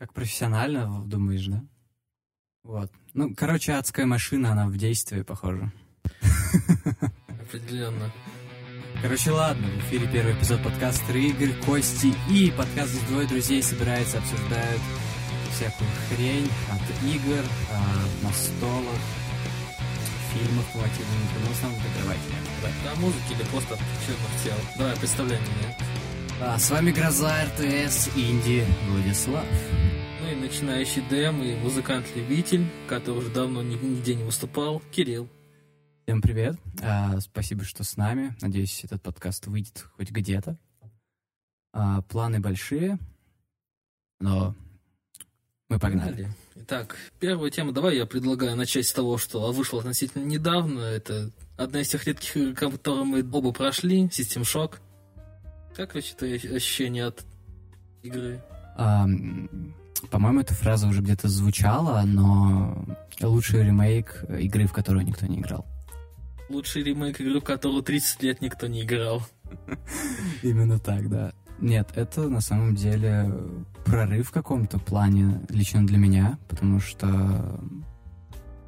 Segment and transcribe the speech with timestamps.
[0.00, 1.62] Как профессионально, думаешь, да?
[2.62, 2.90] Вот.
[3.12, 5.70] Ну, короче, адская машина, она в действии, похоже.
[7.28, 8.10] Определенно.
[9.02, 14.16] Короче, ладно, в эфире первый эпизод подкаста Игорь, Кости и подкаст здесь двое друзей собираются,
[14.16, 14.80] обсуждают
[15.52, 19.00] всякую хрень от игр, а, настолок,
[20.32, 21.04] фильмов игры.
[21.42, 22.22] Ну, в основном это давайте.
[22.86, 24.56] Да, музыки или просто от черных тел.
[24.78, 25.99] Давай, представляй меня.
[26.42, 29.44] А, с вами Гроза РТС Инди Владислав.
[30.22, 35.28] Ну и начинающий ДМ и музыкант-любитель, который уже давно ни- нигде не выступал, Кирилл.
[36.06, 36.56] Всем привет.
[36.82, 38.34] А, спасибо, что с нами.
[38.40, 40.56] Надеюсь, этот подкаст выйдет хоть где-то.
[41.72, 42.98] А, планы большие,
[44.18, 44.54] но
[45.68, 46.34] мы погнали.
[46.56, 47.72] Итак, первая тема.
[47.72, 50.80] Давай я предлагаю начать с того, что вышло относительно недавно.
[50.80, 54.78] Это одна из тех редких игр, которые мы оба прошли, System Shock.
[55.76, 57.24] Как вообще твои ощущения от
[58.02, 58.40] игры?
[58.76, 59.06] А,
[60.10, 62.84] по-моему, эта фраза уже где-то звучала, но
[63.20, 65.66] лучший ремейк игры, в которую никто не играл.
[66.48, 69.22] Лучший ремейк игры, в которую 30 лет никто не играл.
[70.42, 71.32] Именно так, да.
[71.60, 73.30] Нет, это на самом деле
[73.84, 77.60] прорыв в каком-то плане лично для меня, потому что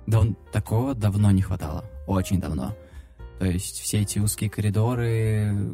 [0.06, 2.76] дав- такого давно не хватало, очень давно.
[3.38, 5.72] То есть все эти узкие коридоры,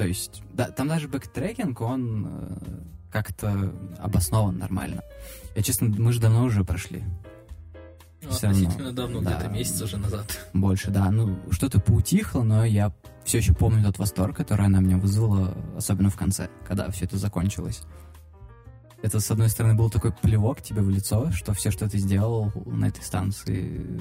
[0.00, 2.56] то есть да, там даже бэктрекинг, он э,
[3.12, 5.02] как-то обоснован нормально.
[5.54, 7.04] Я честно, мы же давно уже прошли.
[8.22, 9.34] Ну, равно, относительно давно, да.
[9.34, 10.40] где-то месяц уже назад.
[10.54, 11.10] Больше, да.
[11.10, 16.08] Ну, что-то поутихло, но я все еще помню тот восторг, который она меня вызвала, особенно
[16.08, 17.82] в конце, когда все это закончилось.
[19.02, 22.50] Это, с одной стороны, был такой плевок тебе в лицо, что все, что ты сделал
[22.64, 24.00] на этой станции,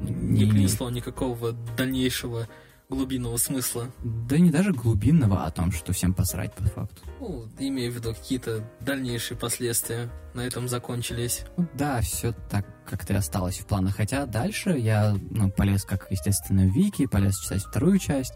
[0.00, 2.46] Не имеет- принесло никакого дальнейшего
[2.90, 3.90] глубинного смысла.
[4.02, 7.02] Да не даже глубинного, а о том, что всем посрать по факту.
[7.20, 11.44] Ну, имею в виду какие-то дальнейшие последствия на этом закончились.
[11.56, 13.96] Ну да, все так как-то и осталось в планах.
[13.96, 18.34] Хотя дальше я ну, полез, как естественно, в Вики, полез читать вторую часть,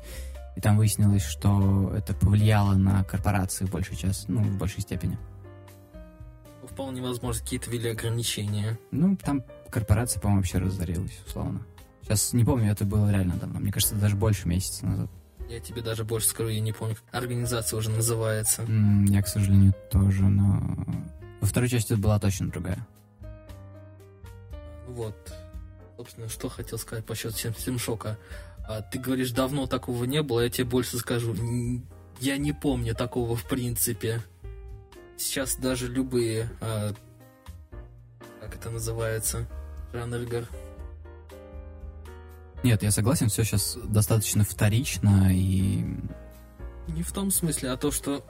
[0.56, 5.18] и там выяснилось, что это повлияло на корпорации в большей части, ну, в большей степени.
[6.70, 8.78] Вполне возможно, какие-то ввели ограничения.
[8.90, 11.66] Ну, там корпорация, по-моему, вообще разорилась, условно.
[12.04, 13.58] Сейчас не помню, это было реально давно.
[13.60, 15.10] Мне кажется, даже больше месяца назад.
[15.48, 18.62] Я тебе даже больше скажу, я не помню, организация уже называется.
[18.62, 20.86] М, Я, к сожалению, тоже, но...
[21.40, 22.86] Во второй части это была точно другая.
[24.88, 25.14] Вот.
[25.96, 28.18] Собственно, что хотел сказать по счету Систем Шока.
[28.66, 31.34] А, ты говоришь, давно такого не было, я тебе больше скажу.
[31.34, 31.86] н-
[32.20, 34.22] Я не помню такого в принципе.
[35.16, 36.48] Сейчас даже любые...
[36.60, 36.92] а,
[38.40, 39.46] как это называется?
[39.92, 40.48] Жанр игр.
[42.64, 45.84] Нет, я согласен, все сейчас достаточно вторично, и...
[46.88, 48.24] Не в том смысле, а то, что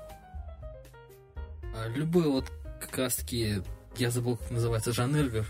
[1.73, 2.51] а, любой вот
[2.81, 3.63] как раз таки,
[3.97, 5.47] я забыл, как называется, игр.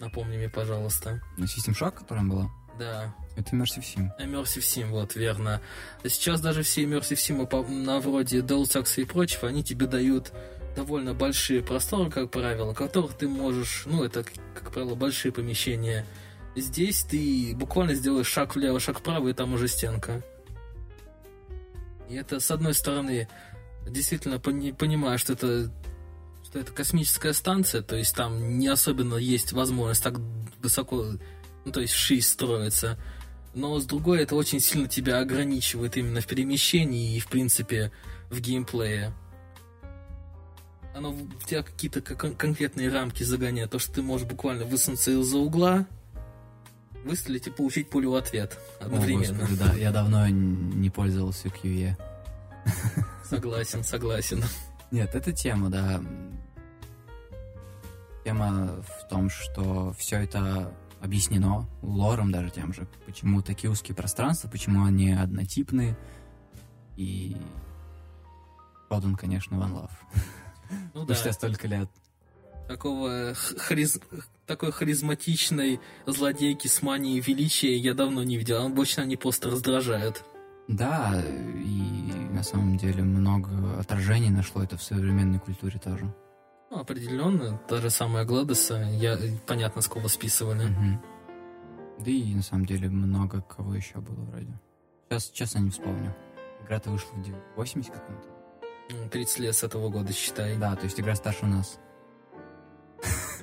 [0.00, 1.22] Напомни мне, пожалуйста.
[1.38, 4.10] System Shock, которая была, Да, это Immersive Sim.
[4.18, 5.60] Immersive Sim, вот, верно.
[6.02, 10.32] Сейчас даже все Immersive Sim на вроде Deus Ex и прочего, они тебе дают
[10.74, 14.24] довольно большие просторы, как правило, которых ты можешь, ну, это,
[14.54, 16.04] как правило, большие помещения.
[16.54, 20.22] Здесь ты буквально сделаешь шаг влево, шаг вправо, и там уже стенка.
[22.08, 23.28] И это, с одной стороны,
[23.88, 25.72] действительно пони- понимаю, что это
[26.44, 30.18] что это космическая станция, то есть там не особенно есть возможность так
[30.60, 31.12] высоко,
[31.64, 32.98] ну, то есть вширь строиться.
[33.54, 37.90] Но с другой, это очень сильно тебя ограничивает именно в перемещении и, в принципе,
[38.28, 39.14] в геймплее.
[40.94, 43.70] Оно в тебя какие-то кон- конкретные рамки загоняет.
[43.70, 45.86] То, что ты можешь буквально высунуться из-за угла,
[47.04, 49.38] выстрелить и получить пулю в ответ О, одновременно.
[49.38, 51.96] господи, да, я давно не пользовался QE.
[53.24, 54.42] Согласен, согласен.
[54.90, 56.02] Нет, это тема, да.
[58.24, 62.86] Тема в том, что все это объяснено лором даже тем же.
[63.06, 65.96] Почему такие узкие пространства, почему они однотипные.
[66.96, 67.36] И
[68.88, 69.90] Родан, конечно, One Love.
[70.94, 71.88] Ну да, Спустя столько лет.
[72.68, 74.00] такого х- хариз-
[74.52, 78.66] такой харизматичной злодейки с манией величия я давно не видел.
[78.66, 80.24] Обычно они просто раздражают.
[80.68, 83.48] Да, и на самом деле много
[83.80, 86.14] отражений нашло это в современной культуре тоже.
[86.70, 90.66] Ну, определенно, та же самая Гладеса, я, понятно, с кого списывали.
[90.66, 91.00] Мгм.
[92.00, 94.60] Да и на самом деле много кого еще было вроде.
[95.08, 96.14] Сейчас, честно, не вспомню.
[96.62, 98.28] Игра-то вышла в дев- 80 каком-то.
[98.90, 100.56] М, 30 лет с этого года, считай.
[100.58, 101.78] Да, то есть игра старше нас.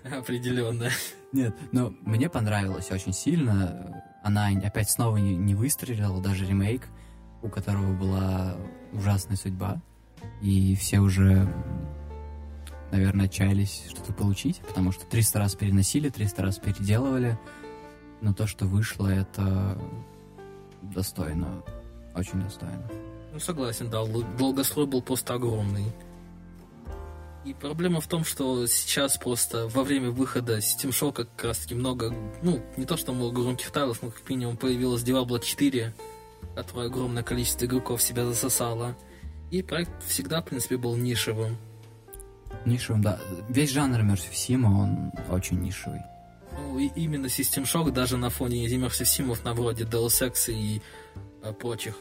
[0.18, 0.90] Определенно.
[1.32, 4.04] Нет, но мне понравилось очень сильно.
[4.24, 6.88] Она опять снова не, выстрелила, даже ремейк,
[7.42, 8.58] у которого была
[8.92, 9.82] ужасная судьба.
[10.42, 11.48] И все уже
[12.92, 17.38] наверное, отчаялись что-то получить, потому что 300 раз переносили, 300 раз переделывали,
[18.22, 19.80] но то, что вышло, это
[20.82, 21.64] достойно,
[22.16, 22.90] очень достойно.
[23.32, 24.04] Ну, согласен, да,
[24.38, 25.86] долгострой был просто огромный.
[27.46, 31.74] И проблема в том, что сейчас просто во время выхода Steam Shock как раз таки
[31.74, 35.94] много, ну, не то что много громких тайлов, но как минимум появилась Diablo 4,
[36.56, 38.96] которое огромное количество игроков себя засосало.
[39.52, 41.58] И проект всегда, в принципе, был нишевым.
[42.66, 43.20] Нишевым, да.
[43.48, 46.02] Весь жанр Immersive Sim, он очень нишевый.
[46.58, 50.82] Ну, и именно System Shock даже на фоне Immersive Sim на вроде Deus Ex и
[51.42, 51.96] а, прочих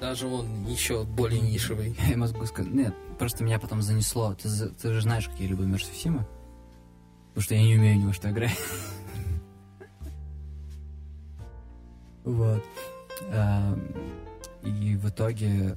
[0.00, 1.96] даже он еще более нишевый.
[2.08, 4.34] Я могу сказать, нет, просто меня потом занесло.
[4.34, 6.24] Ты, ты же знаешь, какие я люблю Immersive Sim?
[7.28, 8.58] Потому что я не умею ни во что играть.
[12.22, 12.62] Вот.
[14.62, 15.74] И в итоге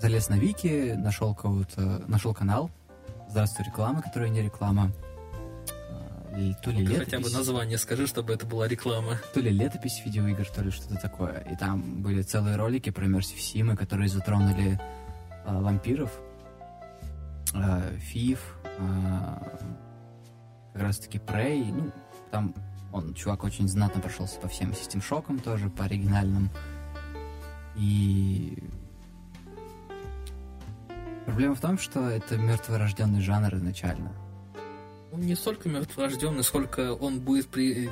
[0.00, 2.70] залез на Вики, нашел кого-то, нашел канал.
[3.28, 4.92] Здравствуй, реклама, которая не реклама
[6.62, 7.04] то ли летопись...
[7.04, 9.18] Хотя бы название скажи, чтобы это была реклама.
[9.32, 11.40] То ли летопись видеоигр, то ли что-то такое.
[11.50, 14.80] И там были целые ролики про Immersive Sim, которые затронули
[15.44, 16.10] э, вампиров,
[17.54, 18.78] э, Фив, э,
[20.72, 21.72] как раз-таки Prey.
[21.72, 21.92] Ну,
[22.30, 22.54] там
[22.92, 26.50] он, чувак, очень знатно прошелся по всем System шокам тоже, по оригинальным.
[27.76, 28.58] И
[31.24, 34.12] Проблема в том, что это мертворожденный жанр изначально
[35.14, 37.88] он не столько мертворожденный, сколько он будет при...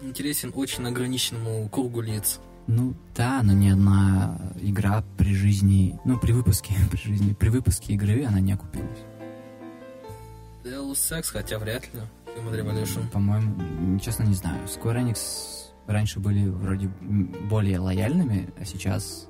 [0.00, 2.40] интересен очень ограниченному кругу лиц.
[2.66, 7.92] Ну да, но ни одна игра при жизни, ну при выпуске, при жизни, при выпуске
[7.94, 8.98] игры она не окупилась.
[10.64, 12.00] Deus Ex, хотя вряд ли.
[12.36, 13.08] Human Revolution.
[13.10, 14.64] По-моему, честно не знаю.
[14.64, 15.18] Square Enix
[15.86, 19.28] раньше были вроде более лояльными, а сейчас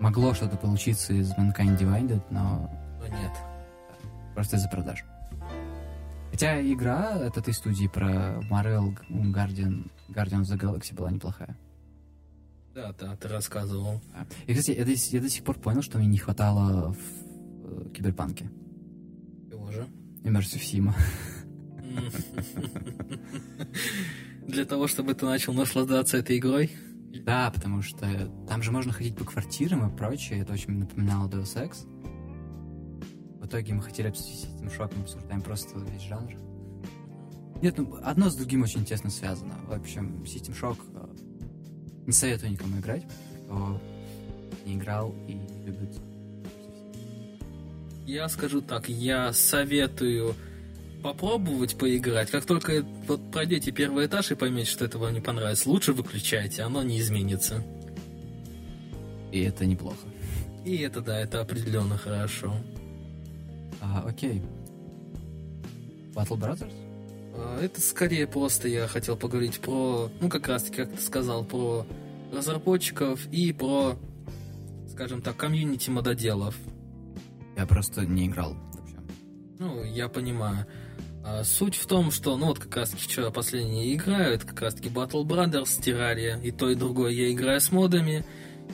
[0.00, 2.68] могло что-то получиться из Mankind Divided, но...
[2.98, 3.32] Но нет.
[4.34, 5.04] Просто из-за продаж.
[6.30, 11.56] Хотя игра от этой студии про Marvel Guardian, Guardian of the Galaxy была неплохая.
[12.74, 14.00] Да, да, ты рассказывал.
[14.46, 16.98] И, кстати, я до, я до сих пор понял, что мне не хватало в
[17.64, 18.48] э, Киберпанке.
[19.50, 19.88] Чего же?
[20.22, 20.92] Immersive Sim.
[24.46, 26.70] Для того, чтобы ты начал наслаждаться этой игрой?
[27.24, 30.40] Да, потому что там же можно ходить по квартирам и прочее.
[30.40, 31.86] Это очень напоминало Deus Ex
[33.50, 36.32] итоге мы хотели обсудить этим шоком, обсуждаем просто весь жанр.
[37.60, 39.54] Нет, ну, одно с другим очень тесно связано.
[39.66, 43.02] В общем, System Shock э, не советую никому играть,
[43.44, 43.80] кто
[44.64, 45.34] не играл и
[45.66, 45.98] любит.
[48.06, 50.34] Я скажу так, я советую
[51.02, 52.30] попробовать поиграть.
[52.30, 56.62] Как только вот пройдете первый этаж и поймете, что это вам не понравится, лучше выключайте,
[56.62, 57.62] оно не изменится.
[59.32, 60.06] И это неплохо.
[60.64, 62.54] И это, да, это определенно хорошо.
[63.80, 64.42] А, окей.
[66.14, 66.72] Battle Brothers?
[67.34, 71.44] А, это скорее просто я хотел поговорить про, ну как раз таки, как ты сказал,
[71.44, 71.86] про
[72.32, 73.96] разработчиков и про,
[74.90, 76.56] скажем так, комьюнити мододелов.
[77.56, 78.96] Я просто не играл вообще.
[79.58, 80.66] Ну, я понимаю.
[81.24, 84.60] А, суть в том, что, ну вот как раз таки вчера последние играю, это как
[84.60, 88.24] раз таки Battle Brothers, Terraria, и то и другое я играю с модами.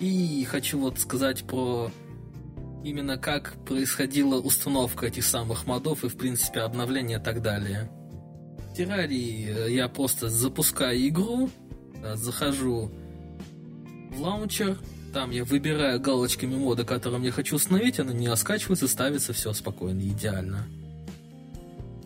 [0.01, 1.91] И хочу вот сказать про
[2.87, 7.91] именно как происходила установка этих самых модов и, в принципе, обновление и так далее.
[8.71, 11.51] В Террарии э, я просто запускаю игру,
[12.15, 12.93] захожу
[14.13, 14.79] в лаунчер,
[15.13, 20.03] там я выбираю галочками мода, который я хочу установить, она не оскачивается, ставится, все спокойно,
[20.03, 20.65] идеально.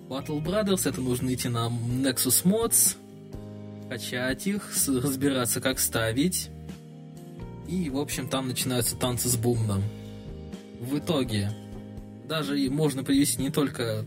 [0.09, 2.97] Battle Brothers, это нужно идти на Nexus Mods,
[3.91, 6.49] качать их, разбираться, как ставить.
[7.69, 9.83] И, в общем, там начинаются танцы с бумном
[10.81, 11.53] в итоге
[12.27, 14.05] даже можно привести не только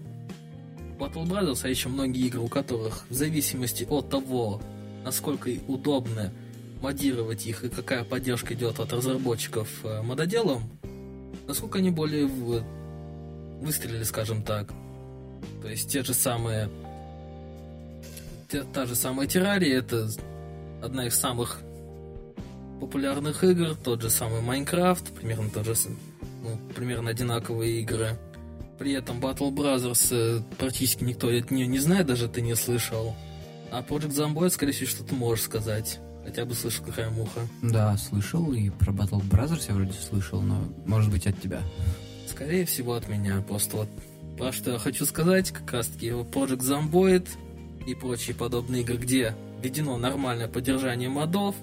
[0.98, 4.62] Battle Brothers, а еще многие игры, у которых в зависимости от того,
[5.04, 6.34] насколько удобно
[6.82, 10.64] модировать их и какая поддержка идет от разработчиков э, мододелом,
[11.48, 12.26] насколько они более
[13.62, 14.74] выстрелили, скажем так.
[15.62, 16.70] То есть те же самые
[18.50, 20.10] те, та же самая Террария, это
[20.82, 21.60] одна из самых
[22.80, 25.76] популярных игр, тот же самый Майнкрафт, примерно тот же
[26.44, 28.18] ну, примерно одинаковые игры.
[28.78, 33.16] При этом Battle Brothers э, практически никто от нее не знает, даже ты не слышал.
[33.72, 36.00] А Project Zomboid, скорее всего, что ты можешь сказать.
[36.26, 37.42] Хотя бы слышал, какая муха.
[37.62, 41.62] Да, слышал, и про Battle Brothers я вроде слышал, но может быть от тебя.
[42.28, 43.42] Скорее всего от меня.
[43.48, 43.90] Просто вот
[44.38, 47.28] про что я хочу сказать, как раз таки Project Zomboid
[47.86, 51.56] и прочие подобные игры, где введено нормальное поддержание модов,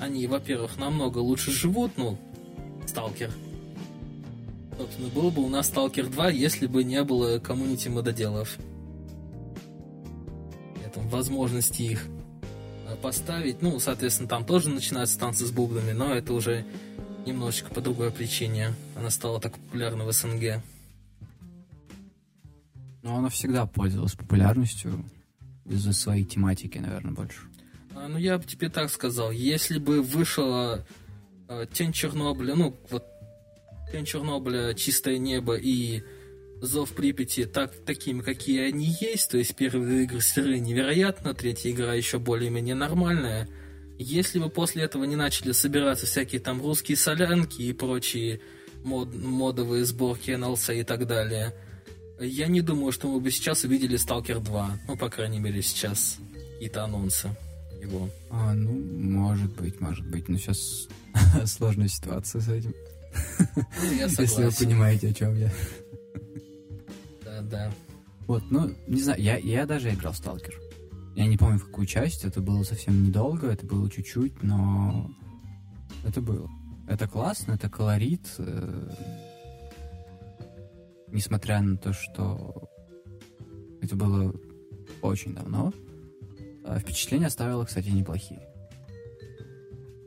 [0.00, 2.18] они, во-первых, намного лучше живут, ну,
[2.86, 3.30] сталкер,
[4.78, 8.58] Собственно, был бы у нас Stalker 2, если бы не было коммунити мододелов.
[10.84, 12.06] Этом возможности их
[12.86, 13.62] э, поставить.
[13.62, 16.66] Ну, соответственно, там тоже начинаются танцы с бубнами, но это уже
[17.24, 18.74] немножечко по другой причине.
[18.96, 20.62] Она стала так популярна в СНГ.
[23.02, 25.04] Ну, она всегда пользовалась популярностью
[25.64, 27.38] из-за своей тематики, наверное, больше.
[27.94, 29.30] А, ну, я бы тебе так сказал.
[29.30, 30.84] Если бы вышла
[31.48, 33.04] э, Тень Чернобыля, ну, вот
[33.96, 36.02] Тень Чернобыля, Чистое небо и
[36.60, 41.94] Зов Припяти так, такими, какие они есть, то есть первые игры сырые невероятно, третья игра
[41.94, 43.48] еще более-менее нормальная.
[43.98, 48.40] Если бы после этого не начали собираться всякие там русские солянки и прочие
[48.84, 51.54] мод, модовые сборки NLC и так далее,
[52.20, 54.80] я не думаю, что мы бы сейчас увидели Stalker 2.
[54.88, 56.18] Ну, по крайней мере, сейчас
[56.52, 57.30] какие-то анонсы
[57.80, 58.10] его.
[58.28, 60.28] А, ну, может быть, может быть.
[60.28, 60.86] Но сейчас
[61.46, 62.74] сложная ситуация с этим.
[63.56, 65.50] Ну, я Если вы понимаете, о чем я.
[67.24, 67.72] Да, да.
[68.26, 70.54] Вот, ну, не знаю, я, я даже играл в Сталкер.
[71.14, 75.10] Я не помню, в какую часть, это было совсем недолго, это было чуть-чуть, но
[76.04, 76.48] это было.
[76.88, 78.26] Это классно, это колорит.
[78.38, 78.90] э,
[81.08, 82.68] Несмотря на то, что
[83.80, 84.34] это было
[85.02, 85.72] очень давно,
[86.64, 88.46] а впечатления оставило, кстати, неплохие.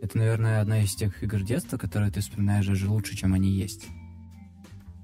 [0.01, 3.87] Это, наверное, одна из тех игр детства, которые ты вспоминаешь даже лучше, чем они есть.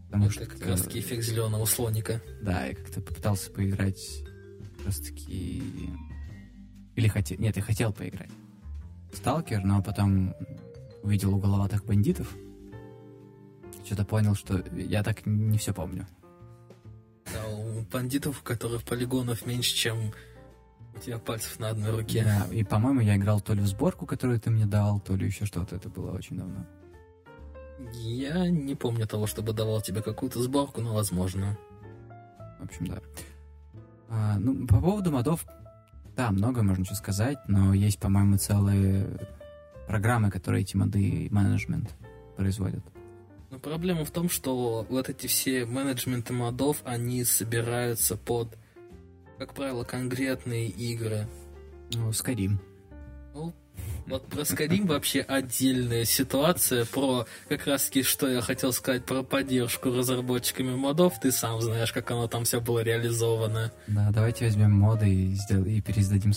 [0.08, 2.22] Потому Это как раз таки эффект зеленого слоника.
[2.42, 4.24] Да, я как-то попытался поиграть
[4.78, 5.62] как раз таки...
[6.96, 7.38] Или хотел...
[7.40, 8.30] Нет, я хотел поиграть.
[9.14, 10.34] Сталкер, но потом
[11.04, 12.34] увидел уголоватых бандитов.
[13.86, 16.08] Что-то понял, что я так не все помню.
[17.26, 20.14] Да, у бандитов, у которых полигонов меньше, чем
[20.96, 22.24] у тебя пальцев на одной руке.
[22.24, 25.26] Да, и, по-моему, я играл то ли в сборку, которую ты мне дал, то ли
[25.26, 25.76] еще что-то.
[25.76, 26.66] Это было очень давно.
[27.94, 31.58] Я не помню того, чтобы давал тебе какую-то сборку, но возможно.
[32.60, 33.02] В общем, да.
[34.10, 35.46] А, ну, по поводу модов,
[36.16, 39.20] да, много можно что сказать, но есть, по-моему, целые
[39.88, 41.94] программы, которые эти моды и менеджмент
[42.38, 42.84] производят.
[43.52, 48.58] Но проблема в том, что вот эти все менеджменты модов, они собираются под,
[49.38, 51.28] как правило, конкретные игры.
[51.94, 52.58] Ну, Skyrim.
[53.34, 53.54] Ну,
[54.08, 59.24] вот про Skyrim вообще отдельная ситуация, про как раз таки, что я хотел сказать про
[59.24, 63.72] поддержку разработчиками модов, ты сам знаешь, как оно там все было реализовано.
[63.88, 66.32] Да, давайте возьмем моды и, сдел- и пересдадим.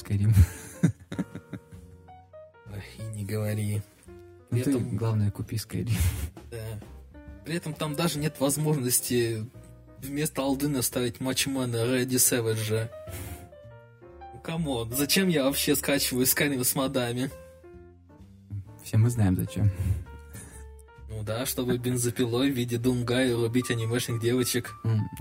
[2.73, 3.83] Ой, И не говори.
[4.07, 4.13] Ну,
[4.51, 5.91] При ты, этом- главное, купи Skyrim.
[6.51, 6.59] Да.
[7.45, 9.47] При этом там даже нет возможности
[10.03, 11.85] вместо Алдуина ставить Мачо Мэна
[12.57, 12.91] же.
[14.35, 17.31] Ну, come on, зачем я вообще скачиваю Skyrim с модами?
[18.85, 19.71] Все мы знаем, зачем.
[21.09, 24.75] Ну да, чтобы бензопилой в виде Думгая рубить анимешных девочек.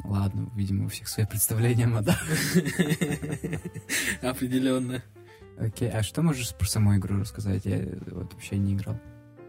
[0.04, 2.22] Ладно, видимо, у всех свои представления о модах.
[4.22, 5.04] Определенно.
[5.58, 7.66] Окей, а что можешь про саму игру рассказать?
[7.66, 7.80] Я
[8.12, 9.00] вот вообще не играл.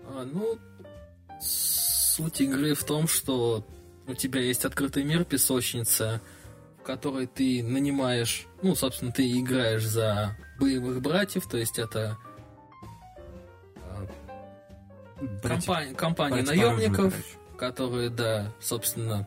[0.07, 0.59] А, ну,
[1.39, 3.67] суть игры в том, что
[4.09, 6.21] у тебя есть открытый мир песочница,
[6.81, 12.17] в которой ты нанимаешь, ну, собственно, ты играешь за боевых братьев, то есть это
[15.43, 17.15] Братья- компания, компания наемников,
[17.57, 19.27] которые, да, собственно,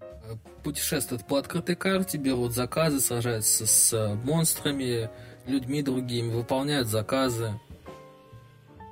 [0.00, 5.08] э, путешествуют по открытой карте, берут заказы, сражаются с э, монстрами,
[5.46, 7.58] людьми другими, выполняют заказы.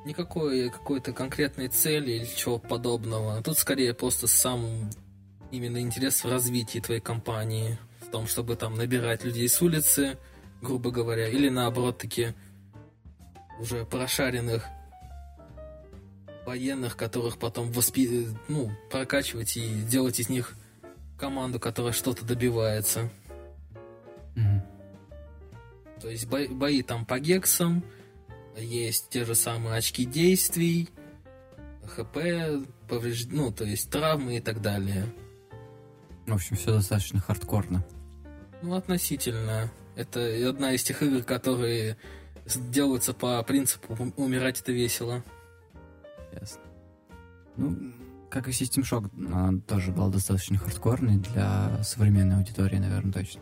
[0.04, 3.42] Никакой какой-то конкретной цели или чего подобного.
[3.42, 4.90] Тут скорее просто сам
[5.50, 10.18] именно интерес в развитии твоей компании, в том, чтобы там набирать людей с улицы,
[10.62, 12.34] грубо говоря, или наоборот таки
[13.60, 14.64] уже прошаренных
[16.46, 18.28] военных, которых потом воспи...
[18.48, 20.54] ну, прокачивать и делать из них
[21.18, 23.10] команду, которая что-то добивается.
[24.34, 24.62] Мгм.
[26.00, 27.84] То есть бои, бои там по гексам,
[28.60, 30.88] есть те же самые очки действий,
[31.86, 32.16] ХП,
[32.88, 35.06] повреж- ну, то есть травмы и так далее.
[36.26, 37.84] В общем, все достаточно хардкорно.
[38.62, 39.70] Ну, относительно.
[39.96, 41.96] Это одна из тех игр, которые
[42.70, 45.24] делаются по принципу «ум- умирать это весело.
[46.32, 46.60] Ясно.
[47.56, 47.92] Ну,
[48.30, 53.40] как и System Shock, она тоже была достаточно хардкорной для современной аудитории, наверное, точно.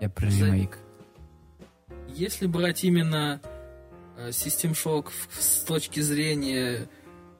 [0.00, 0.78] Я про За- ремейк.
[2.20, 3.40] Если брать именно
[4.18, 6.86] э, System Shock с точки зрения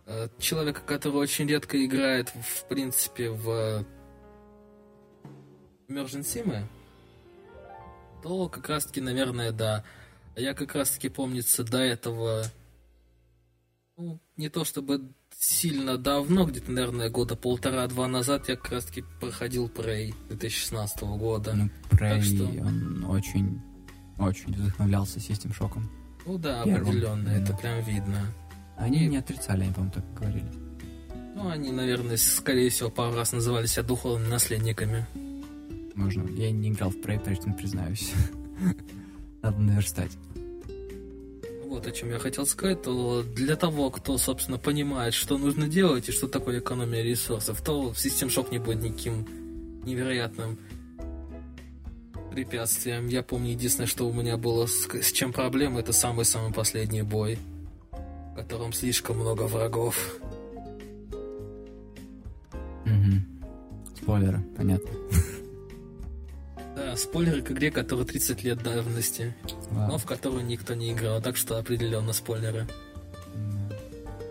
[0.07, 3.85] э, человека, который очень редко играет, в, принципе, в
[5.87, 6.65] Immersion Sim,
[8.23, 9.85] то как раз-таки, наверное, да.
[10.35, 12.45] Я как раз-таки, помнится, до этого
[13.99, 19.69] ну, не то чтобы сильно давно, где-то, наверное, года полтора-два назад я как раз-таки проходил
[19.69, 21.53] Prey 2016 года.
[21.53, 23.61] Ну, Prey, что- он очень,
[24.29, 25.89] очень вдохновлялся System шоком.
[26.27, 26.83] Ну да, Первым.
[26.89, 28.21] определенно, это прям видно.
[28.77, 30.51] Они И- не отрицали, они, по-моему, так говорили.
[31.35, 35.07] Ну, они, наверное, скорее всего, пару раз называли себя духовными наследниками.
[35.95, 36.29] Можно.
[36.29, 38.13] Я не играл в Prey, поэтому признаюсь.
[39.43, 40.13] Надо наверстать.
[41.67, 46.09] Вот о чем я хотел сказать, то для того, кто, собственно, понимает, что нужно делать
[46.09, 49.25] и что такое экономия ресурсов, то System Shock не будет никаким
[49.85, 50.59] невероятным
[52.31, 53.09] препятствием.
[53.09, 57.39] Я помню, единственное, что у меня было с, с чем проблема, это самый-самый последний бой,
[57.93, 60.17] в котором слишком много врагов.
[62.85, 63.27] Мгм.
[63.97, 64.91] Спойлеры, понятно.
[66.77, 69.35] Да, спойлеры к игре, которая 30 лет давности,
[69.71, 69.93] Вау.
[69.93, 72.67] но в которую никто не играл, так что определенно спойлеры.
[73.35, 73.71] М.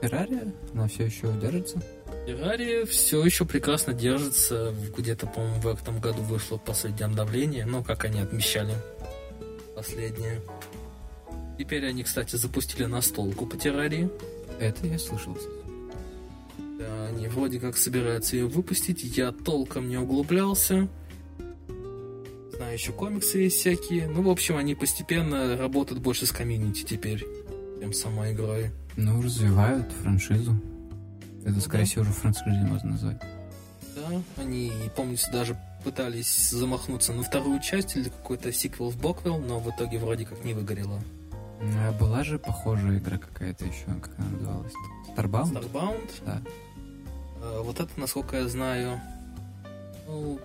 [0.02, 1.82] Террария, она все еще держится.
[2.26, 4.74] Террария все еще прекрасно держится.
[4.96, 7.66] Где-то, по-моему, в этом году вышло последнее обновление.
[7.66, 8.76] Ну, как они отмечали
[9.76, 10.42] последнее.
[11.58, 14.10] Теперь они, кстати, запустили настолку по террарии.
[14.60, 15.38] Это я слышал.
[16.80, 19.04] Да, они вроде как собираются ее выпустить.
[19.18, 20.88] Я толком не углублялся.
[22.56, 24.08] Знаю, еще комиксы есть всякие.
[24.08, 27.26] Ну, в общем, они постепенно работают больше с комьюнити теперь,
[27.82, 28.72] чем самой игрой.
[28.98, 30.60] Ну, развивают франшизу.
[31.46, 31.90] Это, скорее Да.
[31.90, 33.22] всего, уже франшизой можно назвать.
[33.96, 39.60] Да, они, помнится, даже пытались замахнуться на вторую часть или какой-то сиквел в Боквелл, но
[39.60, 41.00] в итоге вроде как не выгорело.
[41.62, 44.74] А была же похожая игра какая-то еще, как она называлась?
[45.16, 45.54] Starbound?
[45.54, 46.42] Starbound, Да.
[47.42, 49.00] э, вот это, насколько я знаю,
[50.08, 50.40] ну,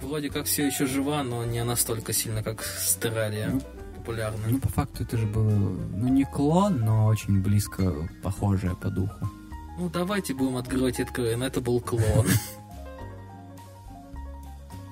[0.00, 2.64] вроде как все еще жива, но не настолько сильно, как
[3.00, 3.62] Террария Ну,
[3.96, 4.38] популярна.
[4.48, 7.92] Ну, по факту это же было, ну, не клон, но очень близко
[8.22, 9.28] похожее по духу.
[9.78, 12.26] Ну, давайте будем открывать откроем, это был клон.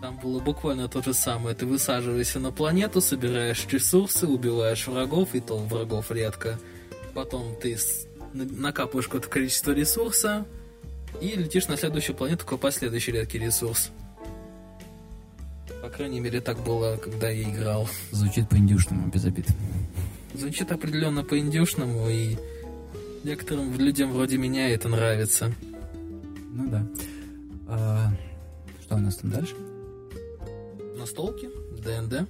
[0.00, 1.54] Там было буквально то же самое.
[1.54, 6.58] Ты высаживаешься на планету, собираешь ресурсы, убиваешь врагов, и то врагов редко.
[7.12, 7.76] Потом ты
[8.32, 10.46] накапываешь какое-то количество ресурса
[11.20, 13.90] и летишь на следующую планету, копать следующий редкий ресурс.
[15.82, 17.88] По крайней мере, так было, когда я играл.
[18.10, 19.46] Звучит по-индюшному, без обид.
[20.32, 22.36] Звучит определенно по-индюшному, и
[23.24, 25.52] некоторым людям вроде меня это нравится.
[26.52, 26.86] Ну да.
[27.68, 28.08] А,
[28.82, 29.54] что у нас там дальше?
[30.96, 31.48] Настолки,
[31.80, 32.28] ДНД.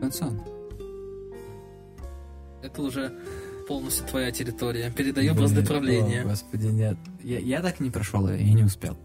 [0.00, 0.40] Консон.
[2.62, 3.12] Это уже
[3.66, 4.90] полностью твоя территория.
[4.90, 6.22] Передаю бразды правления.
[6.22, 6.96] О, господи, нет.
[7.22, 8.96] Я, я так не прошел, я не успел.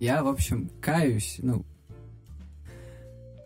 [0.00, 1.64] Я, в общем, каюсь, ну...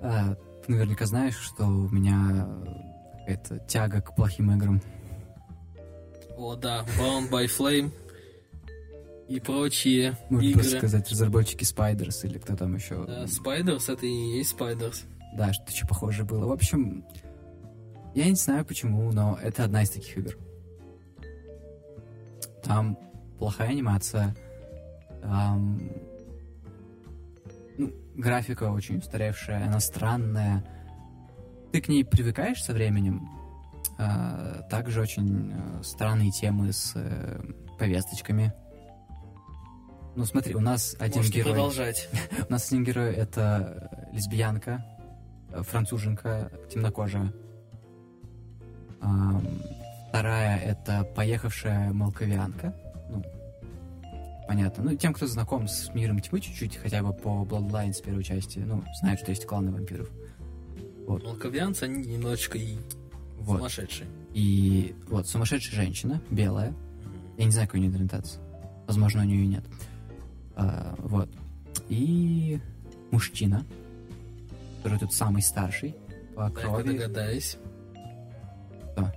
[0.00, 0.34] а,
[0.64, 2.46] ты наверняка знаешь, что у меня
[3.22, 4.80] какая-то тяга к плохим играм.
[6.36, 7.90] О, да, Bound by Flame
[9.28, 10.60] и прочие Можно игры.
[10.60, 13.04] просто сказать, разработчики Spiders или кто там еще.
[13.06, 15.04] Да, Spiders это и есть Spiders.
[15.36, 16.46] Да, что-то похожее было.
[16.46, 17.04] В общем,
[18.14, 20.36] я не знаю почему, но это одна из таких игр.
[22.62, 22.98] Там
[23.38, 24.36] плохая анимация,
[25.22, 25.80] там
[27.78, 30.64] ну, графика очень устаревшая, она странная.
[31.72, 33.30] Ты к ней привыкаешь со временем.
[33.98, 37.40] А, также очень э, странные темы с э,
[37.78, 38.52] повесточками.
[40.14, 41.52] Ну смотри, у нас один Можете герой.
[41.52, 42.10] продолжать.
[42.48, 44.84] У нас один герой это э, лесбиянка,
[45.62, 47.32] француженка, темнокожая.
[50.10, 52.76] Вторая это поехавшая молковианка.
[53.08, 53.24] Ну,
[54.46, 54.84] понятно.
[54.84, 58.84] Ну, тем, кто знаком с миром тьмы чуть-чуть, хотя бы по Bloodlines первой части, ну,
[59.00, 60.10] знают, что есть кланы вампиров.
[61.06, 62.78] Молковянцы, они немножечко и
[63.38, 63.58] Вот.
[63.58, 64.08] сумасшедшие.
[64.34, 66.74] И вот, сумасшедшая женщина, белая.
[67.38, 68.42] Я не знаю, какой у нее ориентация.
[68.86, 69.64] Возможно, у нее и нет.
[70.54, 71.28] А, вот.
[71.88, 72.60] И
[73.10, 73.64] мужчина,
[74.82, 75.96] который тут самый старший
[76.34, 76.92] по Дай-ка крови.
[76.92, 77.56] догадаюсь.
[78.92, 79.12] Что?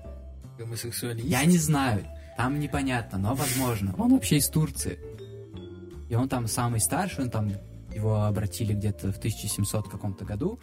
[0.58, 1.28] Гомосексуалист.
[1.28, 2.06] Я не знаю,
[2.38, 3.93] там непонятно, но возможно.
[3.98, 5.00] Он вообще из Турции.
[6.10, 7.52] И он там самый старший, он там
[7.93, 10.60] его обратили где-то в 1700 каком-то году.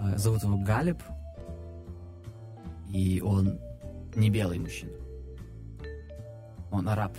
[0.00, 1.02] Э, Зовут его Галеб.
[2.90, 3.58] И он
[4.14, 4.92] не белый мужчина.
[6.70, 7.16] Он араб.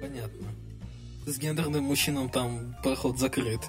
[0.00, 0.46] Понятно.
[1.26, 3.60] С гендерным мужчинам там проход закрыт.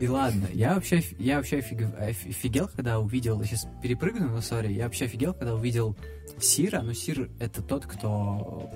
[0.00, 4.72] И ладно, я вообще, я вообще офиг- оф- офигел, когда увидел, сейчас перепрыгну, но сори,
[4.72, 5.96] я вообще офигел, когда увидел
[6.40, 8.70] Сира, ну Сир это тот, кто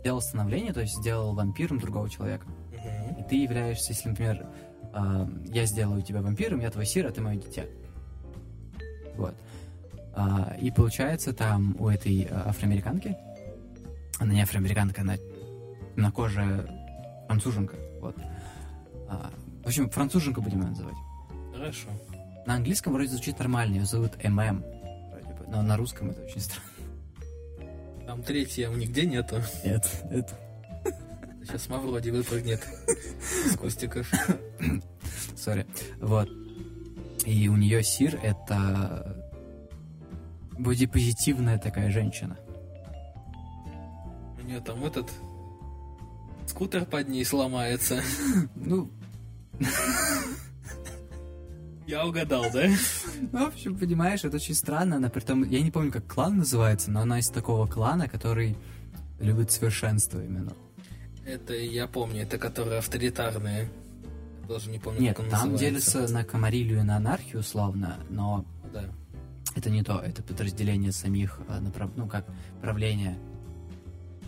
[0.00, 2.46] сделал становление, то есть сделал вампиром другого человека.
[2.70, 3.20] Мгм.
[3.24, 4.46] И ты являешься, если, например,
[4.92, 7.64] я сделаю тебя вампиром, я твой Сир, а ты мое дитя.
[9.16, 9.34] Вот.
[10.14, 13.16] А, и получается, там у этой а, афроамериканки,
[14.18, 15.16] она не афроамериканка, она
[15.94, 16.66] темнокожая
[17.26, 18.16] француженка, вот.
[19.62, 20.96] В общем, француженка будем ее называть.
[21.54, 21.88] Хорошо.
[22.46, 24.64] На английском вроде звучит нормально, ее зовут ММ,
[25.10, 26.70] вроде бы, но на русском это очень странно.
[28.06, 29.36] Там третья нигде нету.
[29.64, 30.49] Нет, это...
[31.44, 32.60] Сейчас Мавроди выпрыгнет
[33.46, 34.10] из кустиков.
[35.36, 35.66] Sorry.
[36.00, 36.28] Вот.
[37.24, 39.32] И у нее Сир— это
[40.58, 42.38] бодипозитивная такая женщина.
[44.38, 45.10] У нее там этот
[46.46, 48.02] скутер под ней сломается.
[48.54, 48.90] Ну,
[51.86, 52.68] Я угадал, да?
[53.32, 54.96] ну, в общем, понимаешь, это очень странно.
[54.96, 58.56] Она при том, я не помню, как клан называется, но она из такого клана, который
[59.18, 60.52] любит совершенство именно.
[61.24, 63.68] Это я помню, это которые авторитарные.
[64.48, 65.92] Тоже не помню, Нет, как он там называется.
[65.92, 68.84] делится на Камарилью и на анархию, условно, но Да.
[69.54, 72.26] это не то, это подразделение самих, э, направ- ну, как
[72.60, 73.16] правление.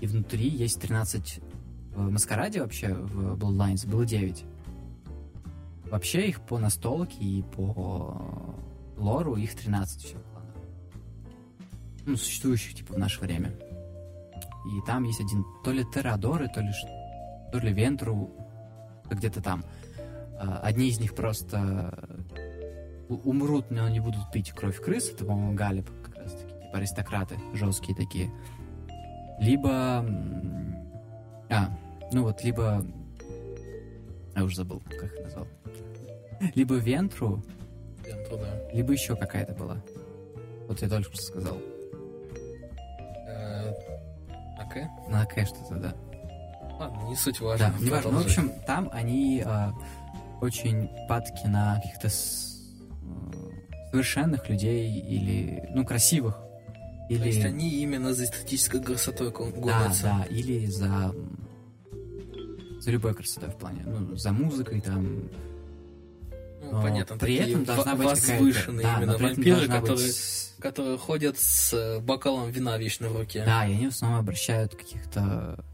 [0.00, 1.40] И внутри есть 13...
[1.94, 4.44] В Маскараде вообще, в Bloodlines, было 9.
[5.90, 8.56] Вообще их по настолке и по
[8.96, 10.54] лору их 13 всего кланов.
[12.06, 13.52] Ну, существующих, типа, в наше время.
[14.66, 16.70] И там есть один, то ли Терадоры, то ли,
[17.52, 18.30] то ли Вентру,
[19.10, 19.64] где-то там.
[20.38, 21.98] А, Одни из них просто
[23.08, 25.10] у- умрут, но не будут пить кровь крыс.
[25.10, 26.44] Это, по-моему, Галип как раз таки.
[26.64, 28.30] Типа аристократы, жесткие такие.
[29.40, 30.04] Либо...
[31.50, 31.68] А,
[32.12, 32.84] ну вот, либо...
[34.34, 35.46] Я уже забыл, как их назвал.
[36.54, 37.42] Либо Вентру,
[38.04, 38.70] Вентру, да.
[38.72, 39.76] либо еще какая-то была.
[40.66, 41.58] Вот я только что сказал.
[45.08, 45.94] На К что-то, да.
[46.78, 47.72] Ладно, не суть важно.
[47.78, 48.10] Да, неважно.
[48.12, 49.72] Ну, в общем, там они а,
[50.40, 52.60] очень падки на каких-то с-
[53.02, 56.38] э, совершенных людей или, ну, красивых.
[57.08, 57.18] Или...
[57.20, 60.02] То есть они именно за эстетической красотой кон- Да, гонятся.
[60.04, 61.14] да, или за,
[62.80, 63.82] за любой красотой в плане.
[63.84, 65.28] Ну, за музыкой там.
[66.62, 70.12] Ну, но понятно, при этом должна быть возвышенные Да, именно вампиры, должна быть которые,
[70.60, 73.44] которые ходят с э, бокалом вина вечно в руке.
[73.44, 75.64] Да, и они в основном обращают каких-то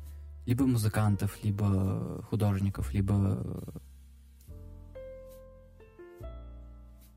[0.47, 3.45] либо музыкантов, либо художников, либо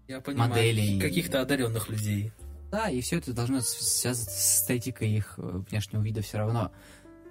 [0.07, 0.49] Я понимаю.
[0.49, 0.99] моделей.
[0.99, 2.33] Каких-то одаренных людей.
[2.71, 6.71] Да, и все это должно связаться с эстетикой их э, внешнего вида все равно.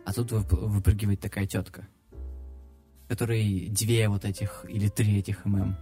[0.07, 1.87] А тут вып- выпрыгивает такая тетка,
[3.09, 5.77] которой две вот этих или три этих ММ.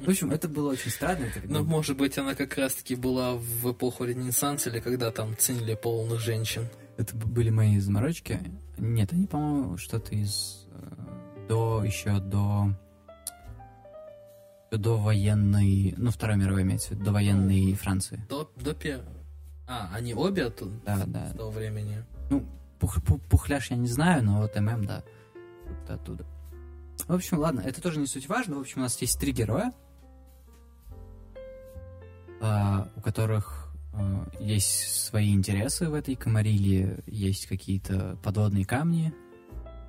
[0.00, 1.24] В общем, это было очень странно.
[1.24, 5.74] Это Ну, может быть, она как раз-таки была в эпоху Ренессанса, или когда там ценили
[5.74, 6.66] полных женщин.
[6.96, 8.40] Это были мои заморочки.
[8.76, 10.66] Нет, они, по-моему, что-то из...
[10.72, 12.74] э, До, еще до...
[14.70, 15.94] До военной...
[15.96, 18.24] Ну, Второй мировой имеется в виду, до военной Франции.
[18.28, 19.00] До, до пер...
[19.66, 20.72] А, они обе оттуда?
[20.84, 21.28] Да, да.
[21.30, 22.04] С того времени.
[22.80, 25.02] Пух- пу- пухляш я не знаю, но вот ММ, да.
[25.88, 26.24] Оттуда.
[27.06, 28.56] В общем, ладно, это тоже не суть важно.
[28.56, 29.72] В общем, у нас есть три героя,
[32.40, 39.14] а, у которых а, есть свои интересы в этой комариле, есть какие-то подводные камни.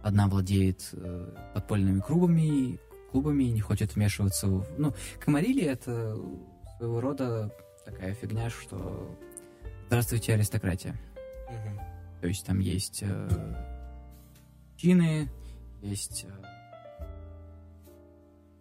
[0.02, 2.80] Одна владеет э, подпольными клубами,
[3.12, 4.65] клубами и не хочет вмешиваться в...
[4.78, 6.17] Ну, комарили— это
[6.78, 9.13] своего рода такая фигня, что...
[9.88, 10.95] Здравствуйте, аристократия.
[11.50, 11.82] Мгм.
[12.22, 13.30] То есть там есть э,
[14.78, 15.30] чины,
[15.82, 16.26] есть...
[16.26, 16.48] э,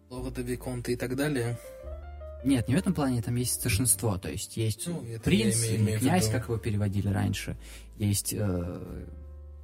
[0.09, 1.57] Лорда Виконта и так далее.
[2.43, 5.99] Нет, не в этом плане, там есть старшинство, то есть есть Ну, принц имею- имею
[5.99, 7.57] князь, как его переводили раньше.
[7.97, 9.05] Есть э,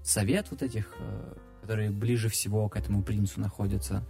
[0.03, 4.03] совет вот этих, э, которые ближе всего к этому принцу находятся.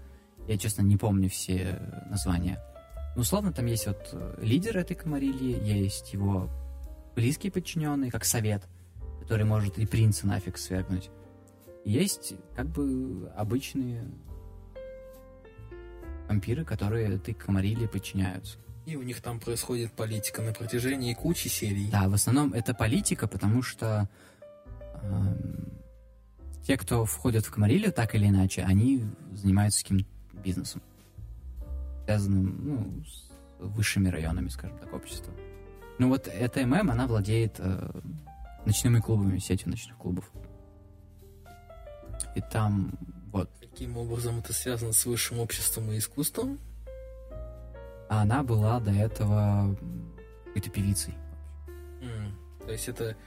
[0.48, 2.60] Я, честно, не помню все названия.
[3.16, 6.50] Но, условно, там есть вот э, лидер этой комарильи, есть его
[7.16, 8.64] близкий подчиненный, как совет,
[9.22, 11.12] который может и принца нафиг свергнуть.
[11.86, 14.10] Есть как бы обычные
[16.28, 18.58] вампиры, которые этой комарилье подчиняются.
[18.86, 21.90] И у них там происходит политика на протяжении кучи серий.
[21.92, 24.08] Да, в основном это политика, потому что
[25.02, 25.76] эм,
[26.66, 30.06] те, кто входят в Комарилью, так или иначе, они занимаются каким-то
[30.44, 30.82] бизнесом,
[32.06, 35.34] связанным ну, с высшими районами, скажем так, общества.
[35.98, 37.90] Ну вот эта ММ, она владеет э,
[38.66, 40.30] ночными клубами, сетью ночных клубов.
[42.36, 42.94] И там,
[43.32, 46.60] вот, Каким образом это связано с высшим обществом и искусством?
[48.08, 49.76] а она была до этого
[50.46, 51.14] какой-то певицей.
[52.02, 53.18] М, То есть это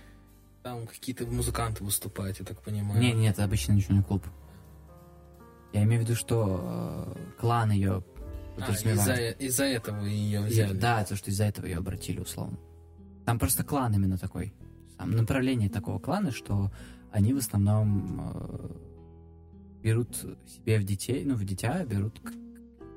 [0.62, 2.98] там какие-то музыканты выступают, я так понимаю.
[2.98, 4.24] Не, нет, это обычный ночной клуб.
[5.74, 8.02] Я имею в виду, что э, клан ее
[8.56, 10.74] а, из-за, из-за этого ее взяли.
[10.74, 12.56] И, да, то, что из-за этого ее обратили, условно.
[13.26, 14.54] Там просто клан именно такой.
[14.96, 16.72] Там направление такого клана, что
[17.12, 18.87] они в основном э,
[19.82, 22.20] берут себе в детей, ну, в дитя берут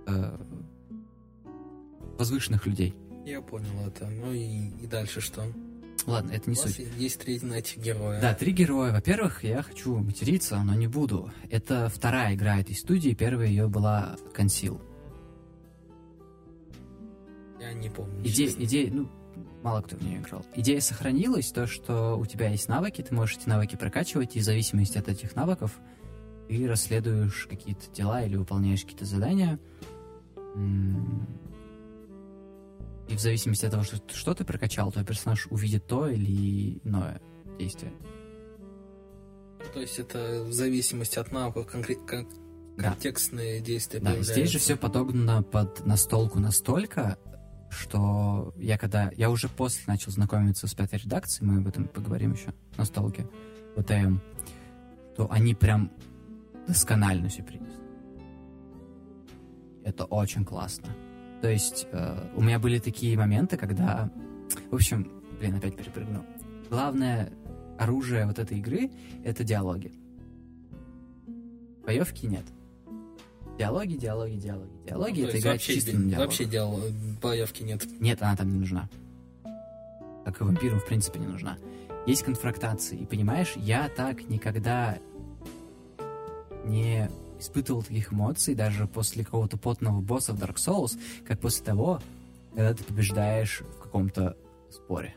[0.07, 0.37] э,
[2.17, 2.95] возвышенных людей.
[3.25, 4.07] Я понял это.
[4.07, 5.43] Ну и, и дальше что?
[6.07, 6.79] Ладно, это не суть.
[6.97, 8.19] Есть три, знаете, героя.
[8.19, 8.91] Да, три героя.
[8.91, 11.31] Во-первых, я хочу материться, но не буду.
[11.49, 14.81] Это вторая игра этой студии, первая ее была Conceal.
[17.59, 18.27] Я не помню.
[18.27, 19.09] Идея, идея, ну,
[19.61, 20.43] мало кто в нее играл.
[20.55, 24.43] Идея сохранилась, то, что у тебя есть навыки, ты можешь эти навыки прокачивать, и в
[24.43, 25.79] зависимости от этих навыков
[26.47, 29.59] ты расследуешь какие-то дела или выполняешь какие-то задания.
[33.07, 37.21] И в зависимости от того, что, что ты прокачал, твой персонаж увидит то или иное
[37.59, 37.91] действие.
[39.73, 42.27] То есть это в зависимости от навыков конкрет, кон,
[42.77, 43.65] контекстные да.
[43.65, 47.17] действия Да, здесь же все подогнано под настолку настолько,
[47.69, 49.11] что я когда...
[49.15, 53.27] Я уже после начал знакомиться с пятой редакцией, мы об этом поговорим еще, настолке,
[53.77, 54.17] ВТМ,
[55.15, 55.91] то они прям
[56.71, 57.83] досконально все принесли.
[59.83, 60.87] Это очень классно.
[61.41, 64.09] То есть э, у меня были такие моменты, когда...
[64.69, 66.23] В общем, блин, опять перепрыгнул.
[66.69, 67.31] Главное
[67.77, 68.89] оружие вот этой игры—
[69.25, 69.91] это диалоги.
[71.85, 72.45] Боевки нет.
[73.57, 74.71] Диалоги, диалоги, диалоги.
[74.85, 76.19] Диалоги ну,— это игра чистым диалогом.
[76.19, 76.79] Вообще диалог,
[77.21, 77.85] боевки нет.
[77.99, 78.87] Нет, она там не нужна.
[80.23, 81.57] Как и вампирам, в принципе, не нужна.
[82.07, 82.97] Есть конфронтации.
[82.97, 84.99] И понимаешь, я так никогда
[86.65, 92.01] не испытывал таких эмоций даже после какого-то потного босса в Dark Souls, как после того,
[92.53, 94.37] когда ты побеждаешь в каком-то
[94.69, 95.15] споре.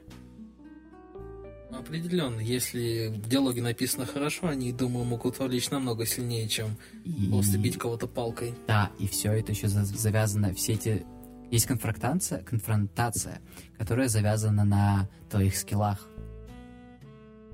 [1.71, 7.29] Определенно, если в диалоге написано хорошо, они, думаю, могут вовлечь намного сильнее, чем и...
[7.29, 8.55] просто бить кого-то палкой.
[8.69, 11.05] Да, и все это еще завязано, все эти...
[11.51, 13.41] Есть конфронтация, конфронтация,
[13.77, 16.09] которая завязана на твоих скиллах.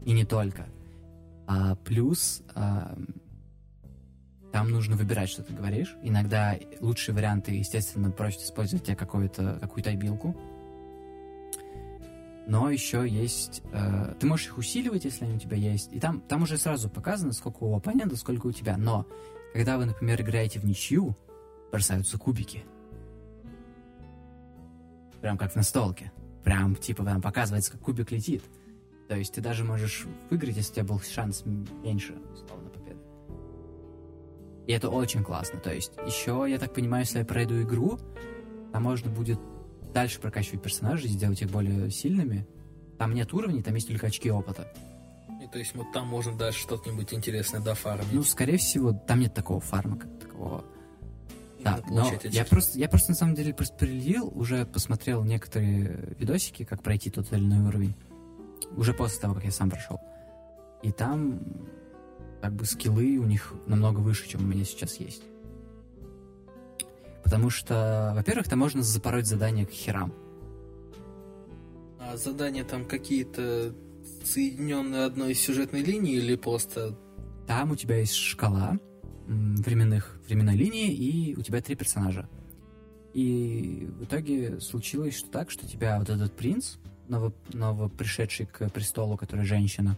[0.04, 0.66] И не только.
[1.46, 2.96] А, плюс а,
[4.52, 5.96] там нужно выбирать, что ты говоришь.
[6.02, 10.36] Иногда лучшие варианты, естественно, просят использовать тебе какую-то какую-то обилку.
[12.46, 13.62] Но еще есть...
[13.72, 15.92] Э, ты можешь их усиливать, если они у тебя есть.
[15.92, 18.76] И там, там уже сразу показано, сколько у оппонента, сколько у тебя.
[18.76, 19.06] Но
[19.52, 21.16] когда вы, например, играете в ничью,
[21.70, 22.64] бросаются кубики.
[25.20, 26.10] Прям как в настолке.
[26.42, 28.42] Прям, типа, там показывается, как кубик летит.
[29.08, 32.59] То есть ты даже можешь выиграть, если у тебя был шанс меньше, условно.
[34.66, 35.58] И это очень классно.
[35.60, 37.98] То есть еще, я так понимаю, если я пройду игру,
[38.72, 39.40] там можно будет
[39.92, 42.46] дальше прокачивать персонажей, сделать их более сильными.
[42.98, 44.72] Там нет уровней, там есть только очки опыта.
[45.42, 48.12] И то есть вот там можно дальше что-нибудь интересное дофармить.
[48.12, 50.64] Ну, скорее всего, там нет такого фарма, как такого.
[51.64, 56.82] Да, но я просто, я просто на самом деле просперилил, уже посмотрел некоторые видосики, как
[56.82, 57.94] пройти тот или иной уровень.
[58.76, 60.00] Уже после того, как я сам прошел.
[60.82, 61.40] И там
[62.40, 65.22] как бы скиллы у них намного выше, чем у меня сейчас есть.
[67.22, 70.12] Потому что, во-первых, там можно запороть задания к херам.
[71.98, 73.74] А задания там какие-то
[74.24, 76.98] соединенные одной сюжетной линии или просто...
[77.46, 78.78] Там у тебя есть шкала
[79.26, 82.28] временных, временной линии, и у тебя три персонажа.
[83.14, 86.76] И в итоге случилось что так, что тебя вот этот принц,
[87.08, 89.96] ново, новопришедший к престолу, который женщина,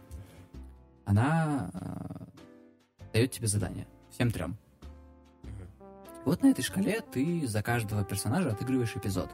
[1.04, 2.01] она э,
[3.12, 3.86] дает тебе задание.
[4.10, 4.56] Всем трем.
[6.24, 9.30] Вот на этой шкале ты за каждого персонажа отыгрываешь эпизод.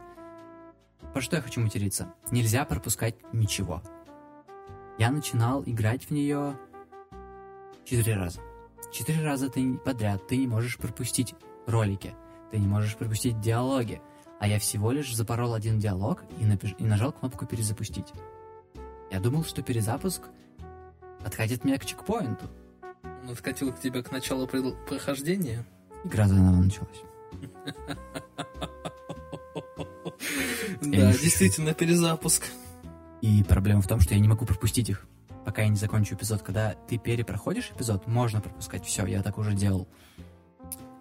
[1.12, 2.14] Про что я хочу материться?
[2.31, 3.83] Нельзя пропускать ничего.
[4.99, 6.59] Я начинал играть в нее
[7.85, 8.41] четыре раза.
[8.93, 11.35] Четыре раза ты подряд ты не можешь пропустить
[11.67, 12.14] ролики,
[12.51, 14.01] ты не можешь пропустить диалоги,
[14.41, 16.75] а я всего лишь запорол один диалог и, напиш...
[16.79, 18.12] и нажал кнопку «Перезапустить».
[19.11, 20.23] Я думал, что перезапуск
[21.25, 22.47] откатит меня к чекпоинту,
[23.29, 25.64] он откатил к тебе к началу прохождения?
[26.05, 27.03] Игра заново началась.
[30.81, 32.45] Да, действительно, перезапуск.
[33.21, 35.07] И проблема в том, что я не могу пропустить их,
[35.45, 36.43] пока я не закончу эпизод.
[36.43, 38.85] Когда ты перепроходишь эпизод, можно пропускать.
[38.85, 39.87] Все, я так уже делал.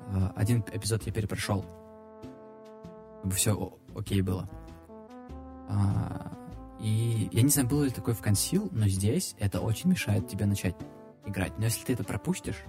[0.07, 1.65] А, один эпизод я перепрошел.
[3.31, 4.49] Все окей было.
[5.69, 6.31] А,
[6.79, 10.45] и я не знаю, было ли такое в консил, но здесь это очень мешает тебе
[10.45, 10.75] начать
[11.27, 11.57] играть.
[11.57, 12.63] Но если ты это пропустишь,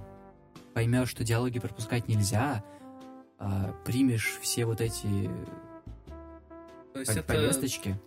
[0.74, 2.62] поймешь, что диалоги пропускать нельзя,
[3.38, 5.30] а, примешь все вот эти
[6.92, 7.22] То есть это...
[7.22, 7.98] повесточки.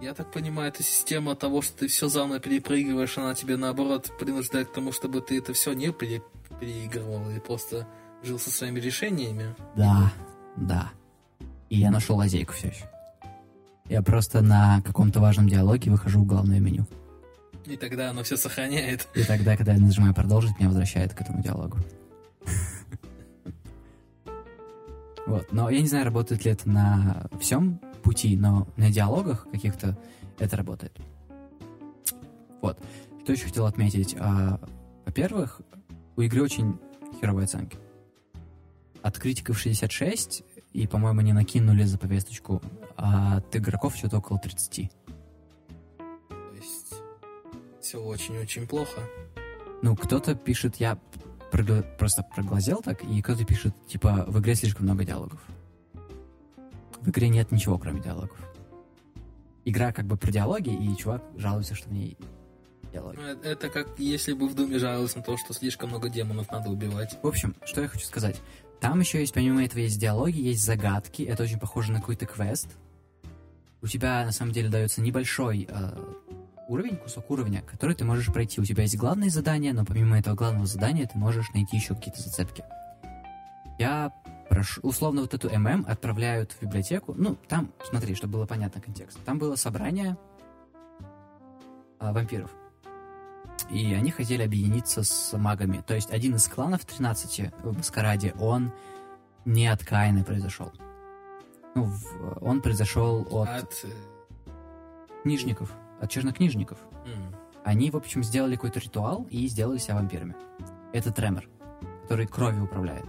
[0.00, 4.68] Я так понимаю, это система того, что ты все заново перепроигрываешь, она тебе наоборот принуждает
[4.68, 6.22] к тому, чтобы ты это все не пере...
[6.58, 7.86] переигрывал и просто
[8.22, 9.54] жил со своими решениями.
[9.76, 10.12] Да,
[10.56, 10.90] Да.
[11.70, 12.90] И я нашел лазейку все еще.
[13.88, 16.86] Я просто на каком-то важном диалоге выхожу в главное меню.
[17.66, 19.08] И тогда оно все сохраняет.
[19.14, 21.78] И тогда, когда я нажимаю продолжить, меня возвращает к этому диалогу.
[25.26, 25.52] Вот.
[25.52, 29.96] Но я не знаю, работает ли это на всем пути, но на диалогах каких-то
[30.38, 30.98] это работает.
[32.60, 32.78] Вот.
[33.22, 34.16] Что еще хотел отметить?
[34.18, 34.60] А,
[35.06, 35.60] во-первых,
[36.16, 36.78] у игры очень
[37.20, 37.78] херовые оценки.
[39.02, 42.62] От критиков 66, и, по-моему, не накинули за повесточку,
[42.96, 44.90] а от игроков что-то около 30.
[47.92, 49.02] Все очень-очень плохо.
[49.82, 50.98] Ну, кто-то пишет, я
[51.50, 55.38] прогла- просто проглазел так, и кто-то пишет, типа, в игре слишком много диалогов.
[57.02, 58.38] В игре нет ничего, кроме диалогов.
[59.66, 62.16] Игра как бы про диалоги, и чувак жалуется, что в ней
[62.94, 63.16] диалоги.
[63.18, 66.50] Ну, э- Это как если бы в Думе жаловались на то, что слишком много демонов
[66.50, 67.18] надо убивать.
[67.22, 68.40] В общем, что я хочу сказать.
[68.80, 71.24] Там еще есть, помимо этого, есть диалоги, есть загадки.
[71.24, 72.68] Это очень похоже на какой-то квест.
[73.82, 76.14] У тебя, на самом деле, дается небольшой э,
[76.72, 78.60] уровень, кусок уровня, который ты можешь пройти.
[78.60, 82.20] У тебя есть главное задание, но помимо этого главного задания ты можешь найти еще какие-то
[82.20, 82.64] зацепки.
[83.78, 84.12] Я
[84.48, 84.80] прошу...
[84.82, 87.14] Условно, вот эту ММ отправляют в библиотеку.
[87.16, 89.18] Ну, там, смотри, чтобы было понятно контекст.
[89.24, 90.16] Там было собрание
[91.98, 92.50] а, вампиров.
[93.70, 95.82] И они хотели объединиться с магами.
[95.86, 98.72] То есть один из кланов 13 в Маскараде, он
[99.44, 100.72] не от Каина произошел.
[101.74, 103.84] Ну, в- он произошел от От...
[103.84, 103.88] э,
[105.22, 106.78] книжников, от чернокнижников.
[107.06, 107.34] м,
[107.64, 110.34] Они, в общем, сделали какой-то ритуал и сделали себя вампирами.
[110.92, 111.44] Это Тремор,
[112.02, 113.04] который кровью управляет.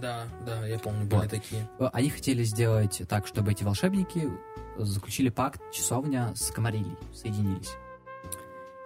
[0.00, 1.30] Да, да, я помню, были Вот.
[1.30, 1.66] такие.
[1.78, 4.28] Э, Они хотели сделать так, чтобы эти волшебники
[4.76, 7.72] заключили пакт часовня с Камарилей, соединились.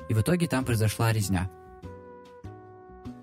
[0.09, 1.51] И в итоге там произошла резня.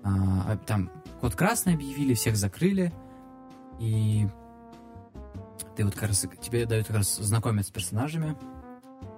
[0.04, 2.92] А, а там код красный объявили, всех закрыли,
[3.80, 4.26] и
[5.74, 8.36] ты вот как раз, тебе дают как раз знакомиться с персонажами,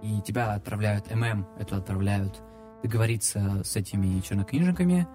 [0.02, 2.40] и тебя отправляют, ММ эту отправляют
[2.82, 5.06] договориться с этими чернокнижниками,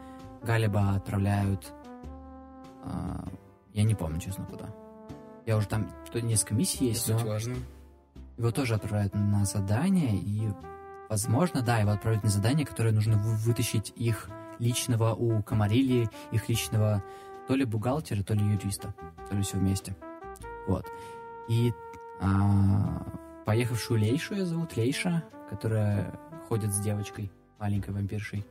[0.43, 1.73] Галиба отправляют,
[2.83, 3.25] а,
[3.73, 4.67] я не помню, честно, куда.
[5.45, 7.55] Я уже там что несколько миссий есть, суть но важно.
[8.37, 10.49] его тоже отправляют на задание, и,
[11.09, 16.49] возможно, да, его отправляют на задание, которое нужно вы- вытащить их личного у Камарили, их
[16.49, 17.03] личного
[17.47, 18.93] то ли бухгалтера, то ли юриста,
[19.29, 19.95] то ли все вместе.
[20.67, 20.85] Вот.
[21.49, 21.73] И
[22.21, 23.05] а,
[23.45, 28.45] поехавшую Лейшу ее зовут Лейша, которая ходит с девочкой, маленькой вампиршей.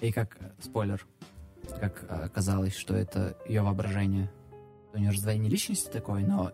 [0.00, 1.06] И как, э, спойлер,
[1.80, 4.30] как э, оказалось, что это ее воображение.
[4.92, 6.52] У нее раздвоение личности такое, но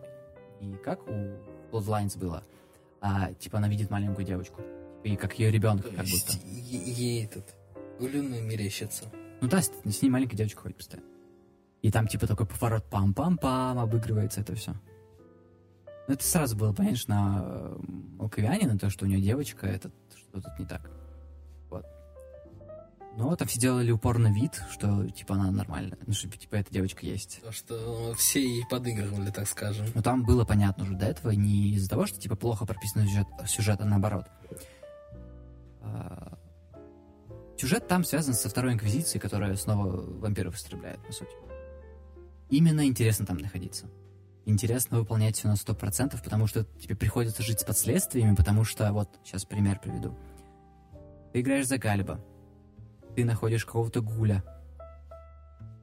[0.59, 1.35] и как у
[1.71, 2.43] Bloodlines было,
[3.01, 4.61] а типа она видит маленькую девочку.
[5.03, 6.37] И как ее ребенка, как будто.
[6.45, 7.55] ей этот
[7.99, 9.05] Гулюну мерещится.
[9.41, 11.07] Ну да, с ней маленькая девочка ходит постоянно.
[11.81, 14.75] И там типа такой поворот пам-пам-пам, обыгрывается это все.
[16.11, 17.77] Ну это сразу было понятно, что на
[18.19, 20.91] э, то, что у нее девочка, это что тут не так.
[21.69, 21.85] Вот.
[23.15, 26.69] Но там все делали упор на вид, что типа она нормальная, ну что типа эта
[26.69, 27.39] девочка есть.
[27.41, 29.85] То, что все ей подыгрывали, так скажем.
[29.95, 33.27] Но там было понятно уже до этого, не из-за того, что типа плохо прописан сюжет,
[33.47, 34.25] сюжет а наоборот.
[35.79, 36.37] А,
[37.55, 41.31] Сюжет там связан со второй инквизицией, которая снова вампиров истребляет, по сути.
[42.49, 43.85] Именно интересно там находиться.
[44.45, 49.09] Интересно выполнять все на 100%, потому что тебе приходится жить с последствиями, потому что, вот,
[49.23, 50.17] сейчас пример приведу.
[51.31, 52.19] Ты играешь за Гальба.
[53.15, 54.43] Ты находишь какого-то гуля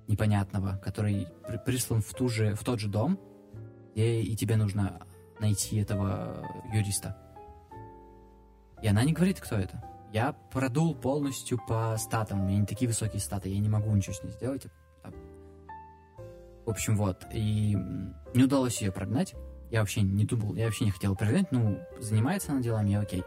[0.08, 3.20] непонятного, который при- прислан в, ту же, в тот же дом,
[3.92, 5.00] где и тебе нужно
[5.38, 7.16] найти этого юриста.
[8.82, 9.82] И она не говорит, кто это.
[10.12, 12.40] Я продул полностью по статам.
[12.40, 14.66] У меня не такие высокие статы, я не могу ничего с ней сделать.
[16.68, 17.24] В общем, вот.
[17.32, 17.74] И
[18.34, 19.34] не удалось ее прогнать.
[19.70, 21.50] Я вообще не думал, я вообще не хотел прогнать.
[21.50, 23.24] Ну, занимается она делами, я окей.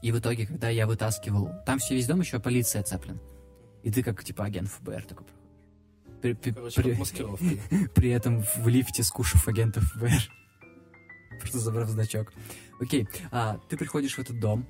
[0.00, 1.50] И в итоге, когда я вытаскивал...
[1.66, 3.20] Там все весь дом еще полиция цеплен.
[3.82, 5.26] И ты как, типа, агент ФБР такой.
[6.22, 10.22] При- при- Короче, при- при этом в лифте скушав агентов ФБР.
[11.38, 12.32] Просто забрав значок.
[12.80, 14.66] Окей, а, ты приходишь в этот дом,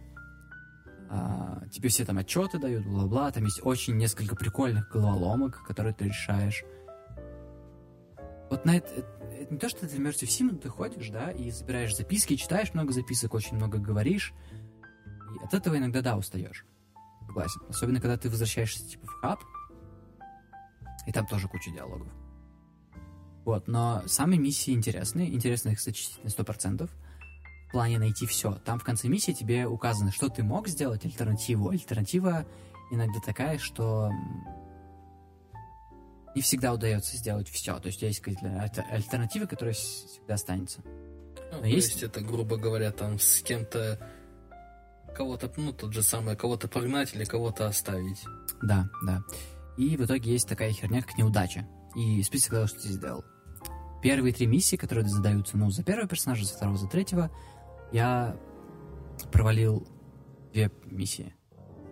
[1.08, 6.06] а, тебе все там отчеты дают, бла-бла, там есть очень несколько прикольных головоломок, которые ты
[6.06, 6.64] решаешь.
[8.50, 11.50] Вот на это, это- не то, что ты в Immersive Sim, ты ходишь, да, и
[11.50, 14.32] забираешь записки, читаешь много записок, очень много говоришь,
[15.34, 16.64] и от этого иногда, да, устаешь.
[17.26, 17.60] Согласен.
[17.68, 19.40] Особенно, когда ты возвращаешься, типа, в хаб,
[21.06, 22.08] и там тоже куча диалогов.
[23.44, 26.88] Вот, но сами миссии интересные, интересны их зачистить на 100%.
[27.68, 28.54] В плане найти все.
[28.64, 31.70] Там в конце миссии тебе указано, что ты мог сделать, альтернативу.
[31.70, 32.46] Альтернатива
[32.90, 34.10] иногда такая, что
[36.34, 37.78] не всегда удается сделать все.
[37.78, 40.80] То есть есть какие-то альтернативы, которые всегда останутся.
[41.52, 41.90] Ну, то есть...
[41.90, 43.98] есть это, грубо говоря, там с кем-то
[45.14, 48.24] кого-то, ну, тот же самый, кого-то прогнать или кого-то оставить.
[48.62, 49.22] Да, да.
[49.76, 51.66] И в итоге есть такая херня, как неудача.
[51.94, 53.24] И список того, что ты сделал.
[54.02, 57.30] Первые три миссии, которые задаются, ну, за первого персонажа, за второго, за третьего,
[57.92, 58.36] я
[59.32, 59.86] провалил
[60.52, 61.34] две миссии.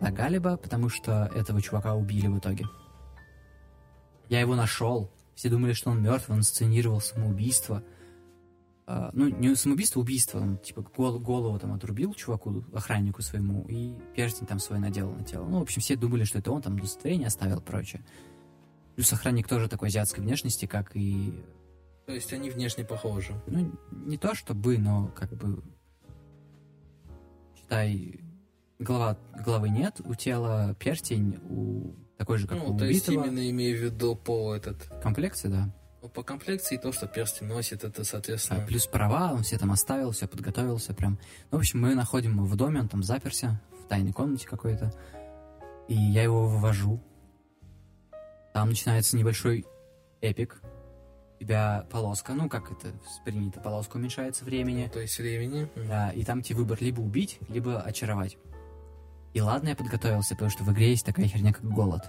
[0.01, 2.67] За Галиба, потому что этого чувака убили в итоге.
[4.33, 5.11] Я его нашел.
[5.35, 7.85] Все думали, что он мертв, он сценировал самоубийство.
[8.87, 10.39] Uh, ну, не самоубийство, убийство.
[10.39, 15.23] Он, типа, гол голову там отрубил чуваку, охраннику своему, и перстень там свой надел на
[15.23, 15.45] тело.
[15.45, 18.03] Ну, в общем, все думали, что это он там удостоверение оставил и прочее.
[18.95, 21.39] Плюс охранник тоже такой азиатской внешности, как и...
[22.07, 23.35] То есть они внешне похожи?
[23.49, 25.63] Ну, не то чтобы, но как бы...
[27.55, 28.19] Считай,
[28.79, 32.89] голова, головы нет, у тела перстень, у такой же, как ну, у то убитого.
[32.89, 34.85] есть именно имею в виду по этот...
[35.03, 35.73] Комплекции, да.
[36.03, 38.65] Ну, по комплекции то, что перстень носит, это, соответственно...
[38.65, 41.19] А, плюс права, он все там оставил, все подготовился прям.
[41.51, 44.93] Ну, в общем, мы находим его в доме, он там заперся, в тайной комнате какой-то.
[45.87, 47.01] И я его вывожу.
[48.53, 49.65] Там начинается небольшой
[50.21, 50.61] эпик.
[51.41, 52.93] У тебя полоска, ну, как это
[53.25, 54.85] принято, полоска уменьшается времени.
[54.87, 55.69] Ну, то есть времени.
[55.77, 58.39] Да, и там тебе выбор либо убить, либо очаровать.
[59.35, 62.03] И ладно, я подготовился, потому что в игре есть такая херня, как голод.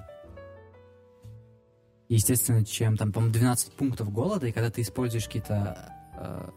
[2.09, 6.49] Естественно, чем там, по-моему, 12 пунктов голода, и когда ты используешь какие-то э,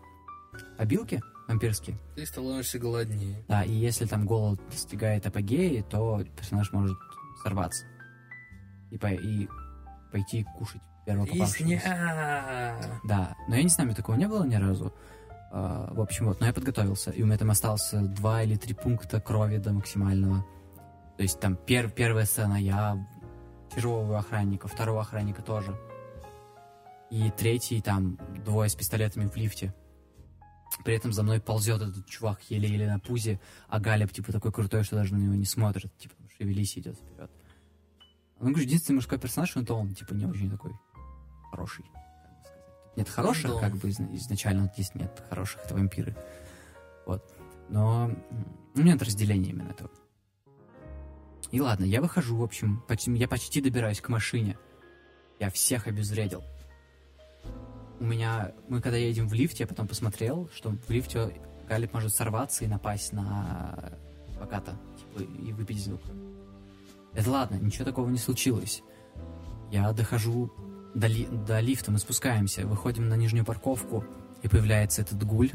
[0.77, 1.97] обилки вампирские...
[2.15, 3.45] Ты становишься голоднее.
[3.49, 6.99] Да, и если там голод достигает апогеи, то персонаж может
[7.43, 7.87] сорваться.
[8.91, 9.49] И, по, и
[10.11, 12.77] пойти кушать первого попавшегося.
[13.05, 14.93] Да, но я не знаю, мне такого не было ни разу.
[15.53, 18.75] Uh, в общем, вот, но я подготовился, и у меня там осталось два или три
[18.75, 20.45] пункта крови до максимального.
[21.17, 23.07] То есть там пер первая сцена, я
[23.75, 25.79] тяжелого охранника, второго охранника тоже.
[27.11, 29.73] И третий, там, двое с пистолетами в лифте.
[30.85, 34.83] При этом за мной ползет этот чувак еле-еле на пузе, а Галеб, типа, такой крутой,
[34.83, 37.31] что даже на него не смотрит, типа, шевелись, идет вперед.
[38.41, 40.73] Он, говорю, единственный мужской персонаж, но то он, типа, не очень такой
[41.51, 41.85] хороший.
[42.97, 46.17] Нет хороших, ну, как бы, изначально, вот здесь нет хороших, это вампиры.
[47.05, 47.23] Вот.
[47.69, 48.11] Но
[48.75, 49.91] у меня нет разделения именно этого.
[51.51, 54.59] И ладно, я выхожу, в общем, почти, я почти добираюсь к машине.
[55.39, 56.43] Я всех обезвредил.
[58.01, 58.53] У меня...
[58.69, 62.69] Мы когда едем в лифте, я потом посмотрел, что в лифте Галип может сорваться и
[62.69, 63.93] напасть на
[64.39, 66.01] Баката, типа, и выпить звук.
[67.15, 68.83] Это ладно, ничего такого не случилось.
[69.71, 70.53] Я дохожу
[70.97, 71.27] до, ли...
[71.27, 74.05] до лифта, мы спускаемся, выходим на нижнюю парковку,
[74.43, 75.51] и появляется этот гуль,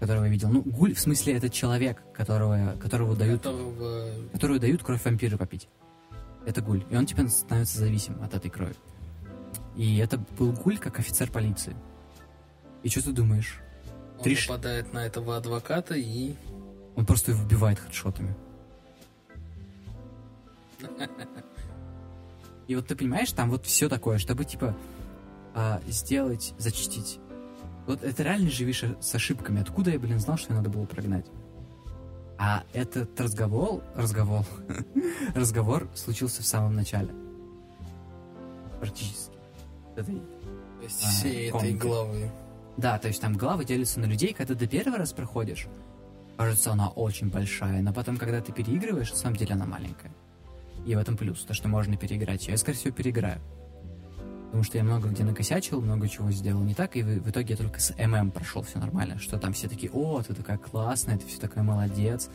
[0.00, 0.50] которого я видел.
[0.50, 3.42] Ну, гуль, в смысле, это человек, которого, которого дают...
[3.42, 4.10] Которого...
[4.32, 5.68] Которую дают кровь вампира попить.
[6.44, 6.84] Это гуль.
[6.90, 8.74] И он теперь становится зависим от этой крови.
[9.76, 11.76] И это был гуль как офицер полиции.
[12.82, 13.60] И что ты думаешь?
[14.18, 14.36] Он Три...
[14.36, 16.34] нападает на этого адвоката и...
[16.96, 18.34] Он просто его вбивает хедшотами.
[22.66, 24.74] И вот ты понимаешь, там вот все такое, чтобы типа
[25.54, 27.20] а, сделать, зачистить
[27.86, 29.60] вот это реально живешь с ошибками.
[29.60, 31.26] Откуда я, блин, знал, что надо было прогнать?
[32.38, 34.44] А этот разговор, разговор,
[35.34, 37.10] разговор случился в самом начале.
[38.80, 39.34] Практически.
[39.96, 40.22] Этой,
[40.82, 42.30] а, всей этой главы.
[42.76, 45.68] Да, то есть там главы делятся на людей, когда ты первый раз проходишь,
[46.36, 50.12] кажется, она очень большая, но потом, когда ты переигрываешь, на самом деле она маленькая.
[50.86, 52.46] И в этом плюс, то, что можно переиграть.
[52.48, 53.40] Я, скорее всего, переиграю
[54.54, 57.56] потому что я много где накосячил, много чего сделал не так, и в, итоге я
[57.56, 61.26] только с ММ прошел все нормально, что там все такие, о, ты такая классная, ты
[61.26, 62.30] все такая молодец,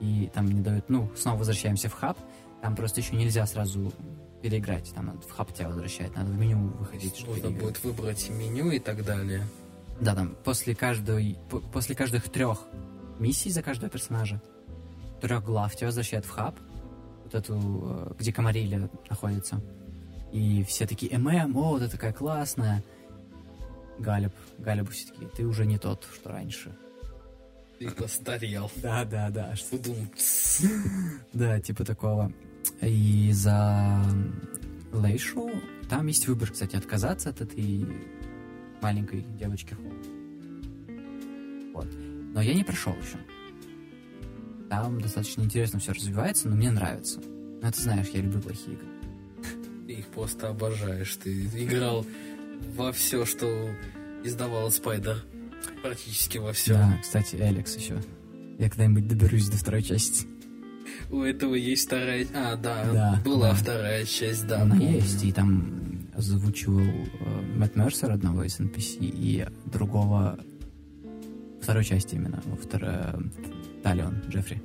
[0.00, 2.16] и там не дают, ну, снова возвращаемся в хаб,
[2.60, 3.92] там просто еще нельзя сразу
[4.40, 7.16] переиграть, там надо в хаб тебя возвращать, надо в меню выходить.
[7.16, 9.44] Чтобы Нужно будет выбрать меню и так далее.
[10.00, 11.36] Да, там после каждой,
[11.72, 12.68] после каждых трех
[13.18, 14.40] миссий за каждого персонажа,
[15.20, 16.54] трех глав тебя возвращают в хаб,
[17.32, 19.60] вот эту, э, где Камарилля находится.
[20.32, 22.82] И все такие, ММ, о, ты такая классная.
[23.98, 26.74] Галеб, Галеб все таки ты уже не тот, что раньше.
[27.78, 28.70] Ты постарел.
[28.76, 29.54] Да, да, да.
[29.56, 29.78] Что
[31.32, 32.32] Да, типа такого.
[32.80, 34.02] И за
[34.92, 35.50] Лейшу
[35.88, 37.86] там есть выбор, кстати, отказаться от этой
[38.80, 39.76] маленькой девочки.
[41.74, 41.88] Вот.
[42.34, 43.18] Но я не прошел еще.
[44.72, 47.20] Там достаточно интересно все развивается, но мне нравится.
[47.20, 48.86] Ну, ты знаешь, я люблю плохие игры.
[49.86, 51.14] Ты их просто обожаешь.
[51.22, 52.06] Ты играл
[52.74, 53.68] во все, что
[54.24, 55.22] издавала Спайдер.
[55.82, 56.72] Практически во все.
[56.72, 58.00] Да, кстати, Алекс еще.
[58.58, 60.26] Я когда-нибудь доберусь до второй части.
[61.10, 62.26] У этого есть вторая...
[62.34, 63.54] А, да, Да, была да.
[63.54, 64.62] вторая часть, да.
[64.62, 64.94] Она помню.
[64.94, 70.38] есть, и там озвучивал э, Мэтт Мерсер одного из NPC и другого
[71.60, 73.30] второй части именно, во второй
[73.82, 74.62] Талион Джеффри.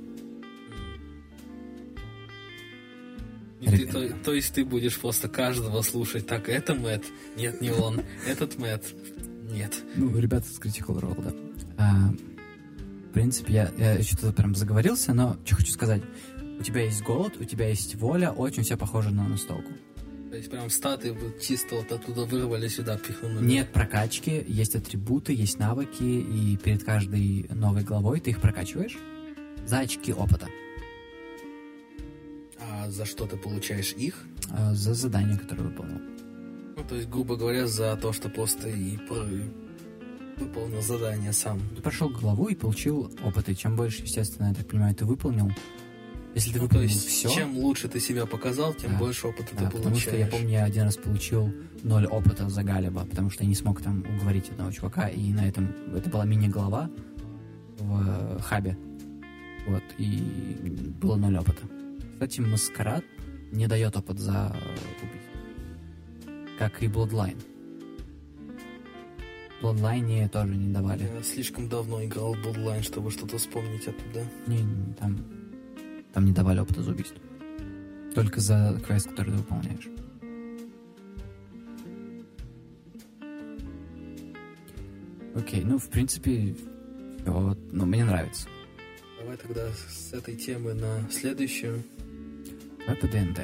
[3.60, 6.26] И ты, то, то есть ты будешь просто каждого слушать.
[6.26, 7.04] Так, это Мэтт.
[7.36, 8.02] Нет, не он.
[8.26, 8.94] Этот Мэтт.
[9.50, 9.82] Нет.
[9.96, 11.34] Ну, ребята с Critical Role, да.
[11.76, 12.10] А,
[13.08, 16.02] в принципе, я, я что-то прям заговорился, но что хочу сказать.
[16.60, 19.70] У тебя есть голод, у тебя есть воля, очень все похоже на настолку.
[20.30, 23.44] То есть прям статы вот чисто вот оттуда вырвали сюда, пихнули.
[23.44, 28.96] Нет прокачки, есть атрибуты, есть навыки, и перед каждой новой главой ты их прокачиваешь
[29.66, 30.48] за очки опыта,
[32.60, 34.24] А за что ты получаешь их?
[34.50, 36.00] а, за задание, которое выполнил.
[36.76, 38.96] Ну, то есть, грубо говоря, за то, что просто и
[40.38, 41.60] выполнил задание сам.
[41.76, 45.50] Ты прошел главу и получил опыт, и чем больше, естественно, я так понимаю, ты выполнил.
[46.34, 48.98] Если ты Ну, выполнил есть, все, чем лучше ты себя показал, тем Да.
[48.98, 50.30] больше опыта Да, ты потому что я получаешь.
[50.32, 51.52] помню, я один раз получил
[51.82, 55.48] ноль опыта за Галиба, потому что я не смог там уговорить одного чувака, и на
[55.48, 56.90] этом это была мини-глава
[57.78, 58.76] в э, хабе.
[59.66, 60.20] Вот, и
[61.00, 61.62] было ноль опыта.
[62.14, 63.04] Кстати, Маскарад
[63.52, 64.54] не дает опыт за
[65.02, 66.48] убийство.
[66.58, 67.38] Как и Bloodline.
[69.62, 71.02] Bloodline тоже не давали.
[71.14, 74.24] Я слишком давно играл в Bloodline, чтобы что-то вспомнить оттуда.
[74.46, 75.18] Не, не, там,
[76.12, 77.18] там не давали опыта за убийство.
[78.14, 79.88] Только за квест, который ты выполняешь.
[85.34, 86.56] Окей, ну, в принципе,
[87.28, 88.48] всё, ну, мне нравится.
[89.20, 91.82] Давай тогда с этой темы на следующую.
[92.86, 93.40] По ДНД.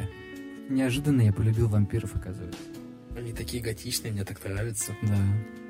[0.71, 2.59] Неожиданно я полюбил вампиров, оказывается.
[3.15, 4.97] Они такие готичные, мне так нравится.
[5.03, 5.19] Да.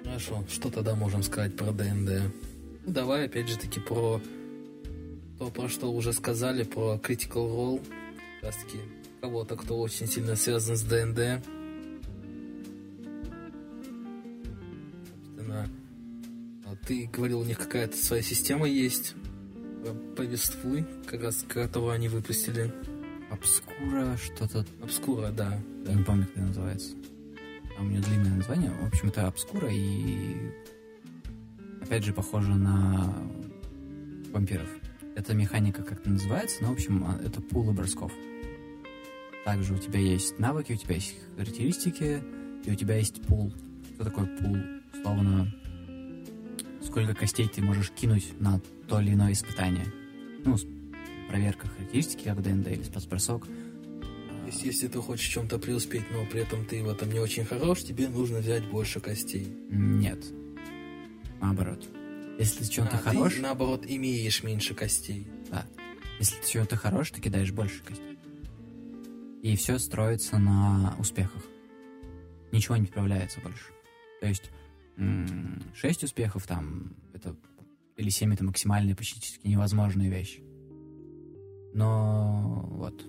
[0.04, 2.32] Хорошо, что тогда можем сказать про ДНД?
[2.86, 4.20] Давай опять же таки про
[5.38, 7.86] то, про что уже сказали, про Critical Role.
[8.40, 8.78] Как раз таки
[9.20, 11.44] кого-то, кто очень сильно связан с ДНД.
[15.14, 15.68] Собственно,
[16.66, 19.14] а ты говорил, у них какая-то своя система есть.
[20.16, 22.72] Повествуй, как раз которую они выпустили.
[23.30, 24.64] Обскура, что-то...
[24.82, 25.58] Обскура, да.
[25.86, 26.94] Не помню, как это называется.
[27.76, 28.70] А у нее длинное название.
[28.70, 30.36] В общем, это обскура и...
[31.82, 33.14] Опять же, похоже на
[34.32, 34.68] вампиров.
[35.16, 38.12] Эта механика как-то называется, но, в общем, а, это пулы бросков.
[39.44, 42.22] Также у тебя есть навыки, у тебя есть характеристики,
[42.64, 43.52] и у тебя есть пул.
[43.94, 44.56] Что такое пул?
[45.02, 45.54] Словно
[46.82, 49.86] сколько костей ты можешь кинуть на то или иное испытание.
[50.44, 50.56] Ну,
[51.28, 53.46] проверка характеристики, как ДНД или спецбросок.
[54.46, 57.44] Есть, если ты хочешь в чем-то преуспеть, но при этом ты в этом не очень
[57.44, 59.56] хорош, тебе нужно взять больше костей.
[59.70, 60.24] Нет.
[61.40, 61.88] Наоборот.
[62.38, 65.26] Если ты чем-то А, хорош, Ты, наоборот, имеешь меньше костей.
[65.50, 65.66] да.
[66.18, 68.18] Если ты чем-то хорош, ты кидаешь больше костей.
[69.42, 71.42] И все строится на успехах.
[72.52, 73.66] Ничего не прибавляется больше.
[74.20, 74.50] То есть
[75.74, 77.36] 6 успехов там, это
[77.96, 80.38] или 7 это максимальная практически невозможная вещь.
[81.74, 83.04] Но вот.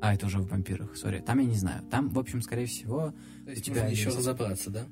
[0.00, 1.20] А, это уже в вампирах, сори.
[1.20, 1.82] Там я не знаю.
[1.90, 3.14] Там, в общем, скорее всего,
[3.44, 4.86] То есть, У тебя нужно еще есть- разобраться, да?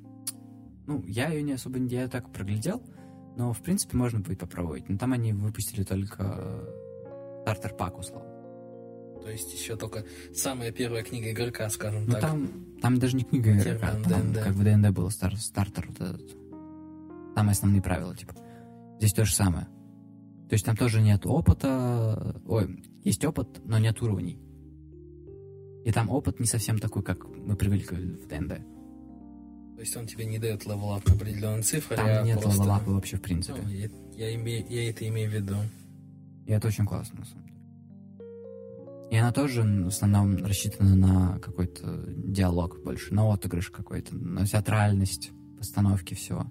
[0.86, 2.82] Ну, я ее не особо, я так проглядел,
[3.36, 4.88] но, в принципе, можно будет попробовать.
[4.88, 6.64] Но там они выпустили только
[7.42, 8.28] стартер пак, условно.
[9.22, 10.04] То есть, еще только
[10.34, 12.20] самая первая книга игрока, скажем Ну, так.
[12.22, 12.48] там,
[12.82, 14.42] там даже не книга игрока, Термин там, ДНД.
[14.42, 16.36] как в ДНД был стар- стартер вот этот.
[17.34, 18.34] Самые основные правила, типа.
[18.98, 19.66] Здесь то же самое.
[20.48, 24.38] То есть там тоже нет опыта, ой, есть опыт, но нет уровней.
[25.84, 28.60] И там опыт не совсем такой, как мы привыкли в ДНД.
[29.74, 32.60] То есть, он тебе не дает level up на определенные цифры, Там а нет просто...
[32.60, 33.60] level up а вообще, в принципе.
[33.62, 35.56] Ну, я, я имею, я это имею в виду.
[36.46, 37.52] И это очень классно, на самом деле.
[39.10, 45.30] И она тоже в основном рассчитана на какой-то диалог больше, на отыгрыш какой-то, на театральность
[45.58, 46.46] постановки всего.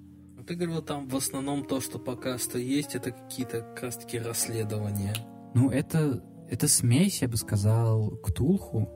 [0.45, 4.19] Ты говорил, там в основном то, что пока что есть, это какие-то как раз таки
[4.19, 5.15] расследования.
[5.55, 8.89] Ну, это, это смесь, я бы сказал, Ктулху.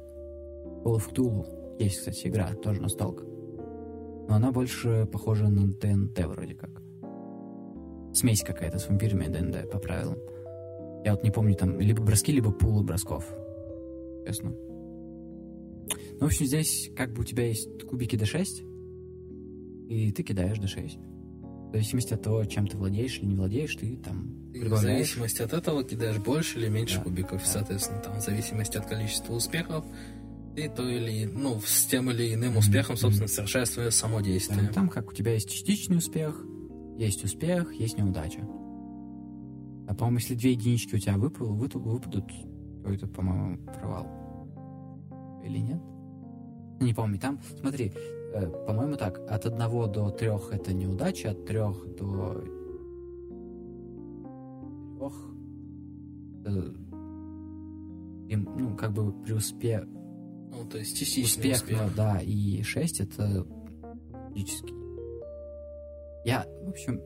[0.83, 1.77] Call of Cthulhu.
[1.79, 3.23] Есть, кстати, игра, тоже настолка.
[4.27, 6.81] Но она больше похожа на ДНД вроде как.
[8.13, 10.17] Смесь какая-то с вампирами ДНД по правилам.
[11.03, 13.25] Я вот не помню, там либо броски, либо пулы бросков.
[14.25, 14.49] Честно.
[14.51, 18.45] Ну, в общем, здесь как бы у тебя есть кубики D6,
[19.89, 21.69] и ты кидаешь D6.
[21.69, 25.41] В зависимости от того, чем ты владеешь или не владеешь, ты там И в зависимости
[25.41, 27.41] от этого кидаешь больше или меньше Да, кубиков.
[27.43, 27.45] да.
[27.45, 29.85] Соответственно, там в зависимости от количества успехов,
[30.55, 33.33] ты то или, ну, с тем или иным успехом, собственно, мгм.
[33.33, 34.69] совершаешь свое само Да, действие.
[34.69, 36.41] там как у тебя есть частичный успех,
[36.97, 38.41] есть успех, есть неудача.
[39.87, 42.25] А по-моему, если две единички у тебя выпал, вы- выпадут,
[42.81, 44.07] какой-то, по-моему, провал.
[45.43, 45.81] Или нет?
[46.81, 47.19] Не помню.
[47.19, 47.91] Там, смотри,
[48.33, 52.43] э, по-моему, так, от одного до трех это неудача, от трех до
[54.97, 55.13] трех
[56.45, 56.73] э,
[58.29, 59.85] ну, как бы преуспех,
[60.57, 61.81] Ну, то есть частичный успех, успех.
[61.81, 63.45] но да, и 6 это
[64.33, 64.73] физический.
[66.23, 67.01] Я, в общем,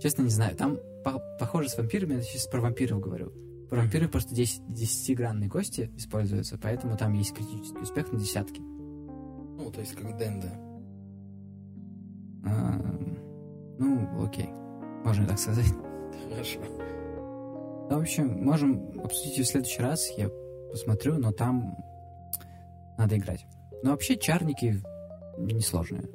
[0.00, 3.32] честно не знаю, там по- похоже с вампирами, я сейчас про вампиров говорю.
[3.68, 8.60] Про вампиров просто 10 десятигранные кости используются, поэтому там есть критический успех на десятки.
[8.60, 10.44] Ну, то есть как ДНД.
[12.44, 12.98] А,
[13.78, 14.48] ну, окей,
[15.04, 15.66] можно так сказать.
[16.30, 16.60] Хорошо.
[17.90, 20.28] Ну, в общем, можем обсудить в следующий раз, я
[20.70, 21.76] посмотрю, но там
[23.00, 23.46] надо играть.
[23.82, 24.82] Но вообще чарники
[25.38, 26.08] несложные.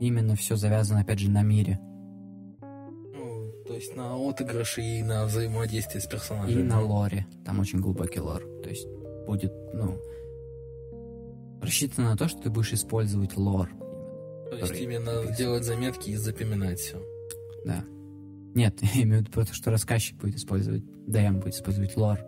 [0.00, 1.78] Именно все завязано, опять же, на мире.
[2.60, 6.62] Ну, то есть на отыгрыши и на взаимодействие с И персонажами.
[6.62, 7.26] на лоре.
[7.44, 8.42] Там очень глубокий лор.
[8.62, 8.86] То есть
[9.26, 9.96] будет, ну,
[11.62, 13.70] рассчитано на то, что ты будешь использовать лор.
[14.50, 15.34] То есть именно описан.
[15.36, 16.98] делать заметки и запоминать все.
[17.64, 17.82] Да.
[18.54, 22.18] Нет, я имею в виду то, что рассказчик будет использовать, ДМ будет использовать лор.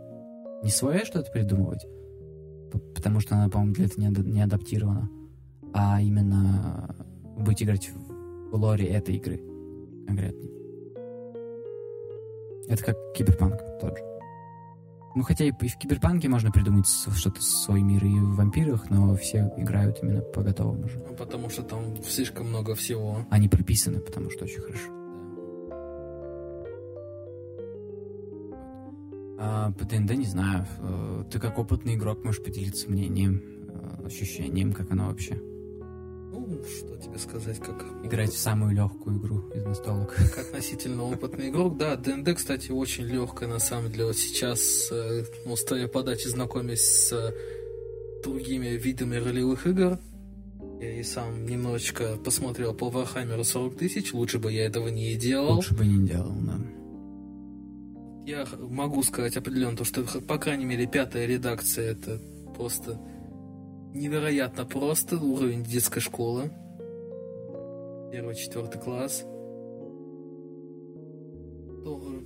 [0.63, 1.87] Не свое что-то придумывать,
[2.95, 5.11] потому что она, по-моему, для этого не, не адаптирована,
[5.73, 6.95] а именно
[7.37, 9.41] будет играть в лоре этой игры
[10.07, 10.49] конкретно.
[12.69, 14.05] Это как киберпанк тот же.
[15.15, 19.53] Ну, хотя и в киберпанке можно придумать что-то свой мир и в вампирах, но все
[19.57, 21.03] играют именно по готовому уже.
[21.09, 23.27] Ну, потому что там слишком много всего.
[23.31, 24.98] Они прописаны, потому что очень хорошо.
[29.39, 30.67] А, по ДНД не знаю.
[30.81, 35.35] Э, Ты как опытный игрок можешь поделиться мнением, э, ощущением, как оно вообще.
[36.33, 37.85] Ну, что тебе сказать, как...
[38.05, 40.15] Играть в самую легкую игру из настолок.
[40.35, 44.07] Как относительно опытный игрок, да, ДНД, кстати, очень легкая на самом деле.
[44.07, 44.91] Вот сейчас,
[45.45, 47.33] ну, с твоей подачи знакомясь с э,
[48.23, 49.99] другими видами ролевых игр,
[50.81, 55.57] я и сам немножечко посмотрел по Warhammer 40 тысяч, лучше бы я этого не делал.
[55.57, 56.59] Лучше бы не делал, да.
[58.29, 62.21] Я могу сказать определенно то, что, по крайней мере, пятая редакция это
[62.55, 63.01] просто
[63.95, 66.53] невероятно просто уровень детской школы.
[68.13, 69.25] Первый, четвертый класс.
[71.81, 72.23] Что,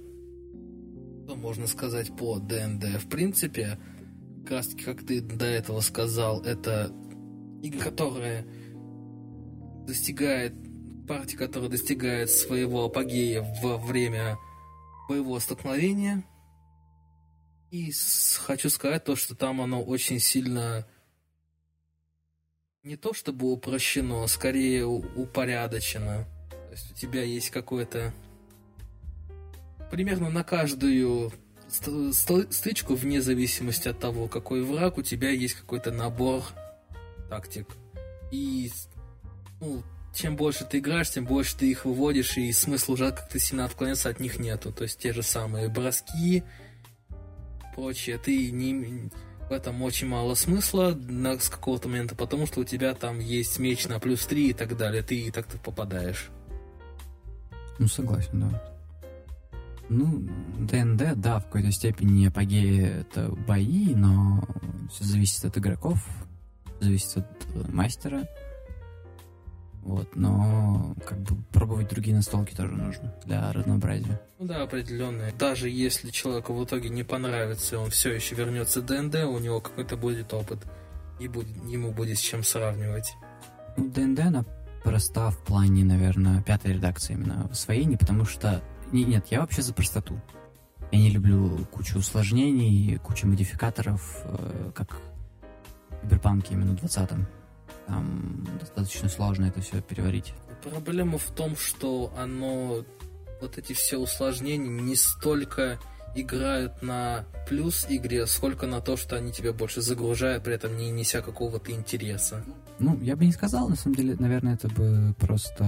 [1.25, 3.01] что можно сказать по ДНД?
[3.01, 3.79] В принципе,
[4.43, 6.91] как раз таки, как ты до этого сказал, это
[7.63, 8.45] игра, которая
[9.87, 10.53] достигает
[11.07, 14.37] партия, которая достигает своего апогея во время
[15.09, 16.25] боевого столкновения.
[17.71, 17.91] И
[18.45, 20.87] хочу сказать то, что там оно очень сильно
[22.83, 26.27] не то чтобы упрощено, а скорее упорядочено.
[26.51, 28.13] То есть у тебя есть какое-то
[29.91, 31.33] примерно на каждую
[31.69, 36.43] ст- ст- стычку, вне зависимости от того, какой враг, у тебя есть какой-то набор
[37.29, 37.69] тактик.
[38.31, 38.71] И
[39.61, 39.83] ну,
[40.15, 44.09] чем больше ты играешь, тем больше ты их выводишь, и смысла уже как-то сильно отклоняться
[44.09, 44.73] от них нету.
[44.73, 46.45] То есть те же самые броски,
[47.75, 49.11] прочее, ты не,
[49.49, 53.59] в этом очень мало смысла на, с какого-то момента, потому что у тебя там есть
[53.59, 56.31] меч на плюс 3 и так далее, ты и так-то попадаешь.
[57.79, 58.73] Ну, согласен, да.
[59.89, 60.27] Ну,
[60.59, 64.43] ДНД, да, в какой-то степени апогеи это бои, но
[64.91, 65.99] все зависит от игроков,
[66.81, 68.27] зависит от э, мастера.
[69.83, 74.21] Вот, но как бы пробовать другие настолки тоже нужно для разнообразия.
[74.39, 75.33] Ну да, определенные.
[75.39, 79.61] Даже если человеку в итоге не понравится, он все еще вернется в ДНД, у него
[79.61, 80.61] какой-то будет опыт,
[81.19, 83.15] и будет, ему будет с чем сравнивать.
[83.77, 84.45] Ну, ДНД, она
[84.85, 88.63] проста в плане, наверное, пятой редакции именно в освоении, потому что...
[88.93, 90.21] не- Нет, я вообще за простоту.
[90.93, 97.27] Я не люблю кучу усложнений, кучу модификаторов, э, как в Киберпанке именно в 20-м.
[97.87, 100.35] Там достаточно сложно это все переварить.
[100.63, 102.85] Проблема в том, что оно,
[103.41, 105.79] вот эти все усложнения не столько
[106.15, 110.91] играют на плюс игре, сколько на то, что они тебя больше загружают, при этом не
[110.91, 112.45] неся какого-то интереса.
[112.79, 115.65] Ну, я бы не сказал, на самом деле, наверное, это бы просто...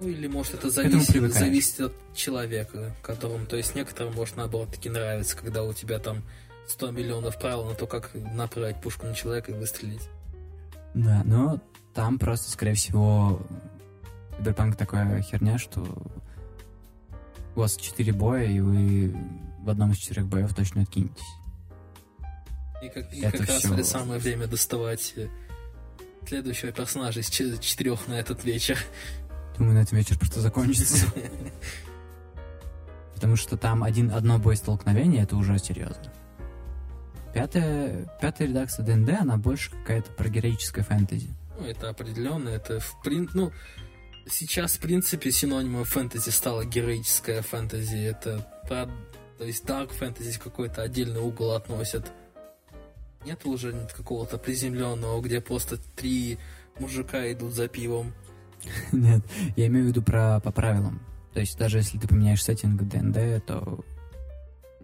[0.00, 4.88] Ну или может это зависит, зависит от человека, которому, то есть некоторым может наоборот таки
[4.88, 6.22] нравится, когда у тебя там
[6.68, 10.08] 100 миллионов правил на то, как направить пушку на человека и выстрелить.
[10.94, 11.60] Да, но
[11.94, 13.40] там просто, скорее всего,
[14.38, 15.80] Киберпанк такая херня, что
[17.54, 19.14] у вас четыре боя, и вы
[19.62, 21.22] в одном из четырех боев точно откинетесь.
[22.82, 23.74] И как, и Это как раз всё.
[23.74, 25.28] ли самое время доставать э,
[26.26, 28.78] следующего персонажа из че- четырех на этот вечер.
[29.58, 31.06] Думаю, на этом вечер просто закончится.
[33.14, 36.10] Потому что там один, одно боестолкновение, это уже серьезно.
[37.34, 41.30] Пятая, пятая редакция ДНД, она больше какая-то про героическое фэнтези.
[41.58, 43.28] Ну, это определенно, это в прин...
[43.34, 43.52] ну,
[44.26, 47.96] сейчас, в принципе, синонимом фэнтези стало героическое фэнтези.
[47.96, 48.88] Это про...
[49.38, 52.10] То есть дарк фэнтези какой-то отдельный угол относят.
[53.24, 56.38] Нет уже какого-то приземленного, где просто три
[56.78, 58.12] мужика идут за пивом.
[58.92, 59.22] Нет,
[59.56, 61.00] я имею в виду про по правилам.
[61.32, 63.84] То есть даже если ты поменяешь сеттинг ДНД, то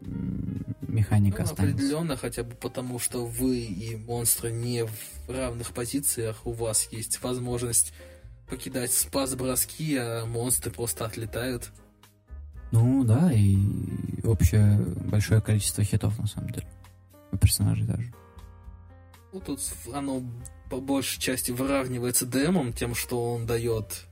[0.01, 1.77] механика ну, останется.
[1.77, 4.91] Определенно, хотя бы потому, что вы и монстры не в
[5.29, 7.93] равных позициях, у вас есть возможность
[8.49, 11.71] покидать спас-броски, а монстры просто отлетают.
[12.73, 13.57] Ну да, и
[14.25, 14.79] общее
[15.11, 16.67] большое количество хитов на самом деле.
[17.33, 18.13] У персонажей даже.
[19.33, 19.61] Ну тут
[19.93, 20.23] оно
[20.71, 24.07] по большей части выравнивается демом, тем, что он дает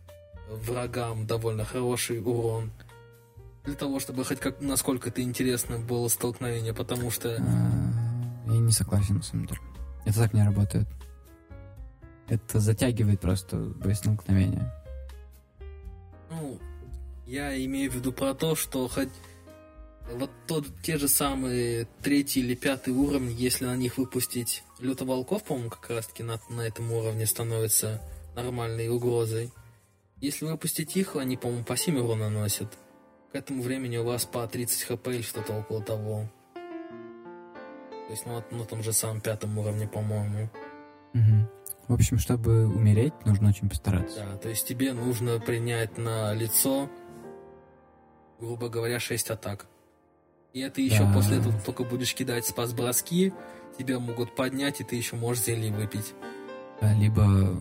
[0.49, 2.71] врагам довольно хороший урон.
[3.65, 7.37] Для того, чтобы хоть как насколько это интересно было столкновение, потому что...
[7.41, 9.61] А, я не согласен, на самом деле.
[10.05, 10.87] Это так не работает.
[12.29, 14.71] Это затягивает просто боестолкновение.
[16.31, 16.59] Ну,
[17.27, 19.09] я имею в виду про то, что хоть
[20.13, 25.71] вот тот, те же самые третий или пятый уровень, если на них выпустить лютоволков, по-моему,
[25.71, 28.03] как раз-таки на, на этом уровне становится
[28.37, 29.51] нормальной угрозой.
[30.21, 32.69] Если выпустить их, они, по-моему, по 7 урона наносят.
[33.35, 36.29] К этому времени у вас по 30 хп или что-то около того.
[36.55, 40.49] То есть ну, на том же самом пятом уровне, по-моему.
[41.15, 41.49] Угу.
[41.89, 44.25] В общем, чтобы умереть, нужно очень постараться.
[44.25, 46.89] Да, то есть тебе нужно принять на лицо,
[48.39, 49.67] грубо говоря, 6 атак.
[50.53, 51.13] И это еще да.
[51.13, 53.35] после этого только будешь кидать спас-броски,
[53.77, 56.15] тебя могут поднять, и ты еще можешь зелье выпить.
[56.81, 57.59] Да, либо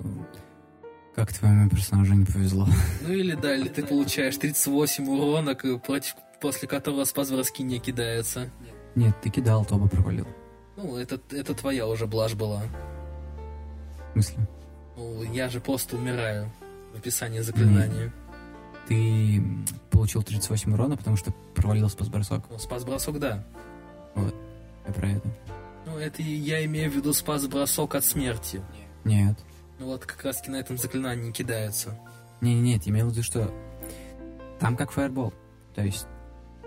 [1.15, 2.67] как твоему персонажу не повезло.
[3.01, 8.49] Ну или да, или ты получаешь 38 урона, против, после которого спас-броски не кидаются.
[8.95, 10.27] Нет, ты кидал, то бы провалил.
[10.75, 12.63] Ну, это, это твоя уже блажь была.
[14.09, 14.47] В смысле?
[14.97, 16.51] Ну, я же просто умираю
[16.93, 18.05] в описании заклинания.
[18.05, 18.13] Нет
[18.87, 19.41] ты
[19.89, 22.45] получил 38 урона, потому что провалил спас-бросок.
[22.49, 23.43] Ну, спас-бросок, да.
[24.15, 24.35] Вот,
[24.87, 25.27] я про это.
[25.85, 28.61] Ну, это я имею в виду спас-бросок от смерти.
[29.03, 29.37] Нет.
[29.79, 31.97] Ну вот как раз на этом заклинании кидается.
[32.41, 33.51] Не, нет, я имею в виду, что
[34.59, 35.33] там как фаербол.
[35.75, 36.05] То есть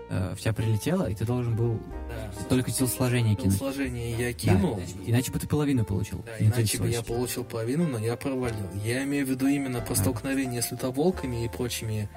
[0.09, 1.79] э, в тебя прилетело, и ты должен был
[2.09, 2.45] да.
[2.49, 3.57] только телосложение кинуть.
[3.57, 4.75] Телосложение я кинул.
[4.75, 6.23] Да, иначе бы ты половину получил.
[6.25, 8.67] Да, иначе бы я получил половину, но я провалил.
[8.83, 12.09] Я имею в виду именно про столкновение с лютоволками и прочими,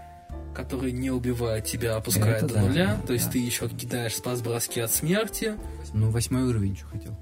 [0.55, 2.97] которые не убивают тебя, опускают до нуля.
[3.01, 3.32] Да, то есть да.
[3.32, 5.55] ты еще кидаешь спас-броски от смерти.
[5.93, 7.16] Ну, восьмой уровень, что хотел.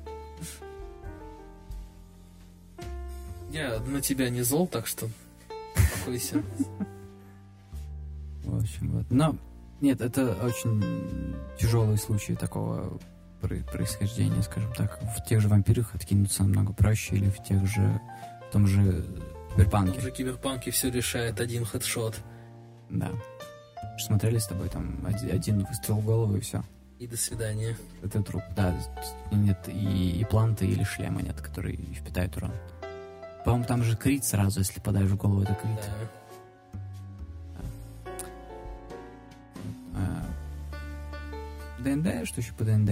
[3.51, 5.09] Я на тебя не зол, так что
[5.77, 6.43] успокойся.
[8.45, 9.07] В общем, вот.
[9.11, 9.37] Но
[9.81, 12.99] нет, это очень тяжелый случай такого
[13.41, 14.99] происхождения, скажем так.
[15.17, 18.01] В тех же вампирах откинуться намного проще, или в тех же,
[18.49, 19.05] в том же
[19.55, 19.93] киберпанке.
[19.93, 22.19] В том же киберпанке все решает один хедшот.
[22.91, 23.11] Да.
[23.99, 26.63] Смотрели с тобой там один выстрел в голову и все.
[26.99, 27.77] И до свидания.
[28.03, 28.75] Это труп, да.
[29.31, 32.53] Нет и, и планты или шлема нет, который впитает урон.
[33.49, 35.81] По-моему, там же крит сразу, если подаешь в голову, это крит.
[39.95, 40.27] Да.
[41.79, 42.91] ДНД, что еще по ДНД?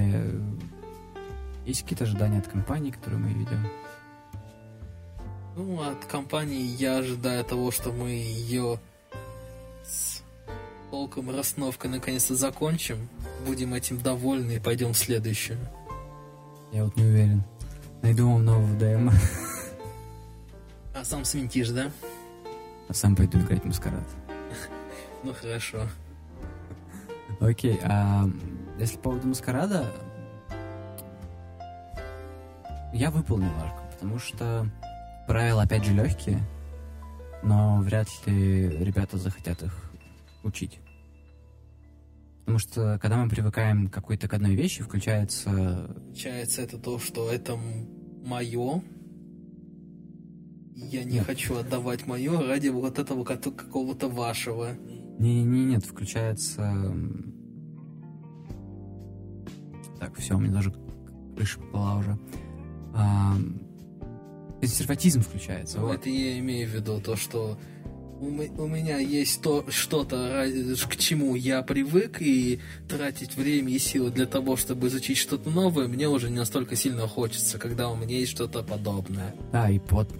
[1.66, 3.68] Есть какие-то ожидания от компании, которые мы ведем?
[5.56, 8.80] Ну, от компании я ожидаю того, что мы ее
[9.84, 10.22] с
[10.90, 13.10] толком расновкой наконец-то закончим,
[13.46, 15.58] будем этим довольны и пойдем в следующую.
[16.72, 17.44] Я вот не уверен.
[18.00, 19.10] Найду вам нового ДМ.
[20.98, 21.90] А сам свинтишь, да?
[22.88, 24.04] А сам пойду играть в маскарад.
[25.22, 25.88] Ну хорошо.
[27.40, 28.28] Окей, а
[28.78, 29.84] если по поводу маскарада,
[32.92, 34.70] я выпал немножко, потому что
[35.26, 36.40] правила опять же легкие,
[37.42, 39.90] но вряд ли ребята захотят их
[40.44, 40.78] учить.
[42.40, 45.90] Потому что когда мы привыкаем к какой-то к одной вещи, включается...
[46.10, 47.58] Включается это то, что это
[48.24, 48.82] мое.
[50.76, 51.26] Я не нет.
[51.26, 54.76] хочу отдавать мое ради вот этого какого-то вашего.
[55.18, 56.92] Не-не-не, нет, включается
[59.98, 60.72] так, все, у меня даже
[61.36, 62.18] крыша была уже.
[62.94, 63.36] А,
[64.60, 65.80] консерватизм включается.
[65.80, 65.94] Вот.
[65.94, 67.58] Это я имею в виду, то, что
[68.20, 70.46] у, у меня есть то что-то,
[70.88, 75.88] к чему я привык, и тратить время и силы для того, чтобы изучить что-то новое,
[75.88, 79.34] мне уже не настолько сильно хочется, когда у меня есть что-то подобное.
[79.52, 80.10] Да, и под,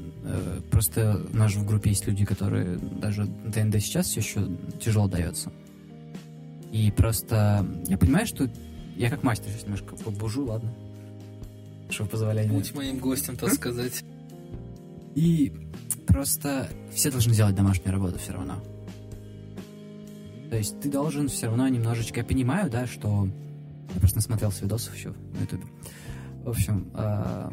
[0.71, 4.49] просто у нас же в группе есть люди, которые даже ДНД сейчас все еще
[4.81, 5.53] тяжело дается.
[6.73, 8.51] И просто я понимаю, что
[8.97, 10.73] я как мастер сейчас немножко побужу, ладно.
[11.91, 12.53] Что позволение.
[12.53, 14.03] Будь моим гостем, так сказать.
[15.15, 15.53] И
[16.07, 18.63] просто все должны делать домашнюю работу все равно.
[20.51, 22.21] То есть ты должен все равно немножечко...
[22.21, 23.29] Я понимаю, да, что...
[23.95, 25.65] Я просто насмотрелся видосов еще на ютубе.
[26.45, 27.51] В общем, э,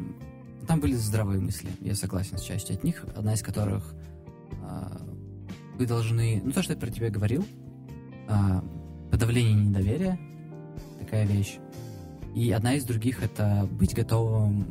[0.67, 1.69] там были здравые мысли.
[1.81, 3.05] Я согласен с частью от них.
[3.15, 3.93] Одна из которых...
[4.61, 4.97] Э,
[5.77, 6.41] вы должны...
[6.43, 7.45] Ну, то, что я про тебя говорил.
[8.27, 8.61] Э,
[9.11, 10.19] подавление недоверия.
[10.99, 11.57] Такая вещь.
[12.35, 14.65] И одна из других— это быть готовым...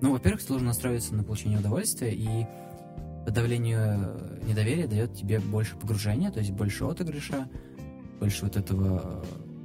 [0.00, 2.46] Ну, во-первых, должен настроиться на получение удовольствия, и
[3.24, 7.48] подавлению недоверия дает тебе больше погружения, то есть больше отыгрыша,
[8.20, 9.24] больше вот этого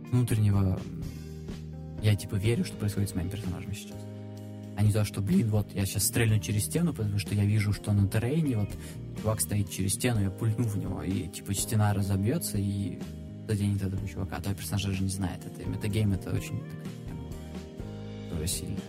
[0.09, 0.79] внутреннего
[2.01, 4.10] я типа верю, что происходит с моим персонажем сейчас.
[4.81, 7.71] А не то, что, блин, вот я сейчас стрельну через стену, потому что я вижу,
[7.71, 8.69] что на террейне вот
[9.21, 12.97] чувак стоит через стену, я пульну в него, и типа стена разобьется и
[13.47, 14.37] заденет этого чувака.
[14.37, 15.69] А твой персонаж даже не знает это.
[15.69, 16.63] Метагейм это очень
[18.31, 18.79] такая сильная.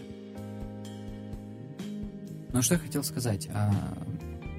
[2.54, 3.50] Ну, что я хотел сказать.
[3.52, 3.70] А,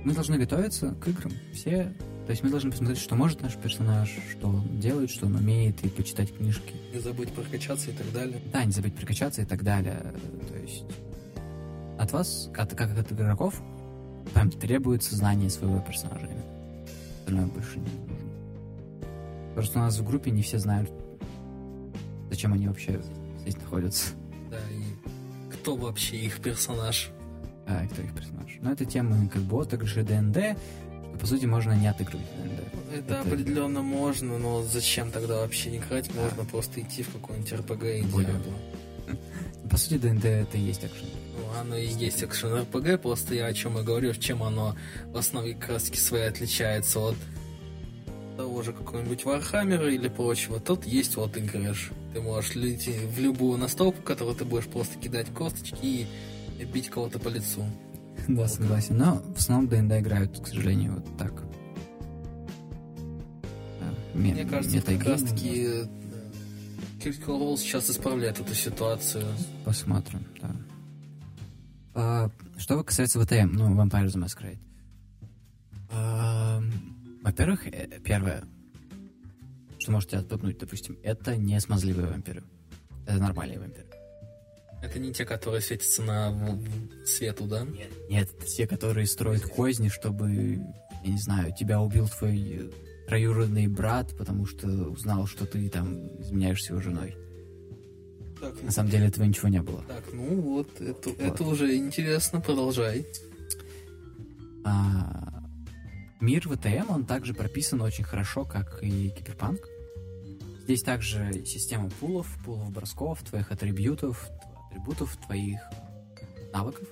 [0.05, 1.33] мы должны готовиться к играм.
[1.51, 1.95] Все.
[2.27, 5.83] То есть мы должны посмотреть, что может наш персонаж, что он делает, что он умеет,
[5.83, 6.75] и почитать книжки.
[6.93, 8.39] Не забыть прокачаться и так далее.
[8.53, 10.13] Да, не забыть прокачаться и так далее.
[10.47, 10.85] То есть
[12.03, 13.61] от вас, от, как от игроков,
[14.33, 16.29] прям требуется знание своего персонажа.
[17.19, 18.17] Остальное больше не нужно.
[19.55, 20.91] Просто у нас в группе не все знают,
[22.29, 23.01] зачем они вообще
[23.41, 24.13] здесь находятся.
[24.49, 27.11] Да, и кто вообще их персонаж.
[27.67, 28.57] А, кто их персонаж.
[28.61, 30.57] Но это тема как бы отыгрыша ДНД,
[31.19, 32.59] по сути, можно не отыгрывать ДНД.
[32.91, 36.09] Это, это определенно можно, но зачем тогда вообще играть?
[36.13, 36.21] Да.
[36.23, 38.53] Можно просто идти в какой-нибудь РПГ и Диабло.
[39.73, 41.07] По сути, ДНД это и есть экшен.
[41.35, 44.75] Ну, оно и есть экшен РПГ, просто я о чем и говорю, чем оно
[45.07, 47.15] в основе краски своей отличается от
[48.37, 50.59] того же какого-нибудь Вархаммера или прочего.
[50.59, 51.89] Тут есть вот отыгрыш.
[52.13, 56.05] Ты можешь лететь в любую настолку, в которую ты будешь просто кидать косточки
[56.59, 57.65] и бить кого-то по лицу.
[58.27, 58.95] Да, согласен.
[58.95, 61.33] Но в основном ДНД играют, к сожалению, вот так.
[64.13, 65.87] Мне кажется, как раз таки
[67.03, 69.25] Critical Role сейчас исправляет эту ситуацию.
[69.65, 70.55] Посмотрим, да.
[71.95, 74.59] А, что касается ВТМ, ну, Vampire the Masquerade.
[75.91, 76.61] А,
[77.21, 78.45] во-первых, э, первое,
[79.79, 82.41] что может тебя отпугнуть, допустим, это не смазливые вампиры.
[83.05, 83.87] Это нормальные вампиры.
[84.81, 86.57] Это не те, которые светятся на
[87.05, 87.63] свету, да?
[87.63, 90.31] Нет, нет, это те, которые строят козни, чтобы,
[91.03, 92.71] я не знаю, тебя убил твой
[93.07, 97.15] троюродный брат, потому что узнал, что ты там изменяешься его женой.
[98.39, 99.83] Так, на самом деле этого ничего не было.
[99.87, 101.19] Так, ну вот, это, вот.
[101.19, 103.05] это уже интересно, продолжай.
[104.65, 105.43] А,
[106.19, 109.61] мир ВТМ, он также прописан очень хорошо, как и Киберпанк.
[110.63, 114.29] Здесь также система пулов, пулов бросков, твоих атрибутов,
[114.69, 115.59] атрибутов, твоих
[116.53, 116.87] навыков.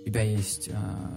[0.00, 0.74] У тебя есть, э,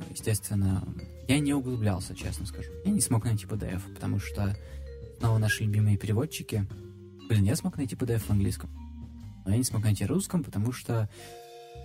[0.10, 0.84] естественно...
[1.28, 2.71] Я не углублялся, честно скажу.
[2.86, 4.55] Я не смог найти PDF, потому что
[5.19, 6.65] снова наши любимые переводчики...
[7.30, 8.69] Блин, я смог найти PDF в английском.
[9.45, 11.09] Но я не смог найти в русском, потому что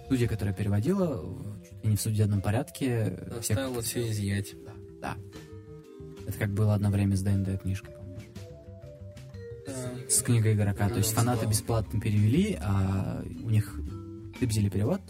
[0.07, 1.22] студия, которая переводила,
[1.62, 3.18] чуть ли не в судебном порядке...
[3.30, 4.03] Заставила всех...
[4.03, 4.55] все изъять.
[4.64, 5.16] Да, да.
[6.26, 8.22] Это как было одно время с ДНД книжкой, помнишь?
[9.66, 10.11] Да.
[10.11, 10.89] С книгой игрока.
[10.89, 13.78] Да, То есть фанаты бесплатно перевели, а у них
[14.41, 15.01] взяли перевод,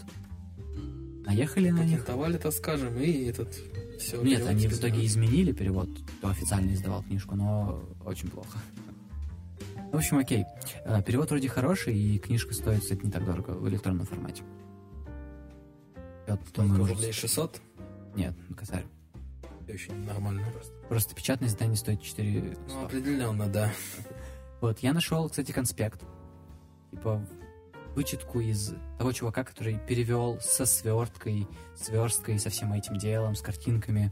[1.25, 2.01] наехали на них.
[2.01, 3.57] Патентовали, так скажем, и этот...
[3.99, 8.57] Все Нет, они в итоге изменили перевод, кто официально издавал книжку, но очень плохо.
[9.91, 10.45] В общем, окей.
[10.85, 14.43] Э, перевод вроде хороший, и книжка стоит, кстати, не так дорого в электронном формате.
[16.27, 16.95] Вот, думаю, может...
[16.95, 17.61] рублей 600?
[18.15, 18.85] Нет, на косарь.
[19.67, 20.43] Очень нормально.
[20.53, 23.71] Просто, просто печатное издание стоит 4 Ну, определенно, да.
[24.61, 26.01] Вот, я нашел, кстати, конспект.
[26.91, 27.25] Типа,
[27.95, 34.11] вычетку из того чувака, который перевел со сверткой, сверсткой, со всем этим делом, с картинками,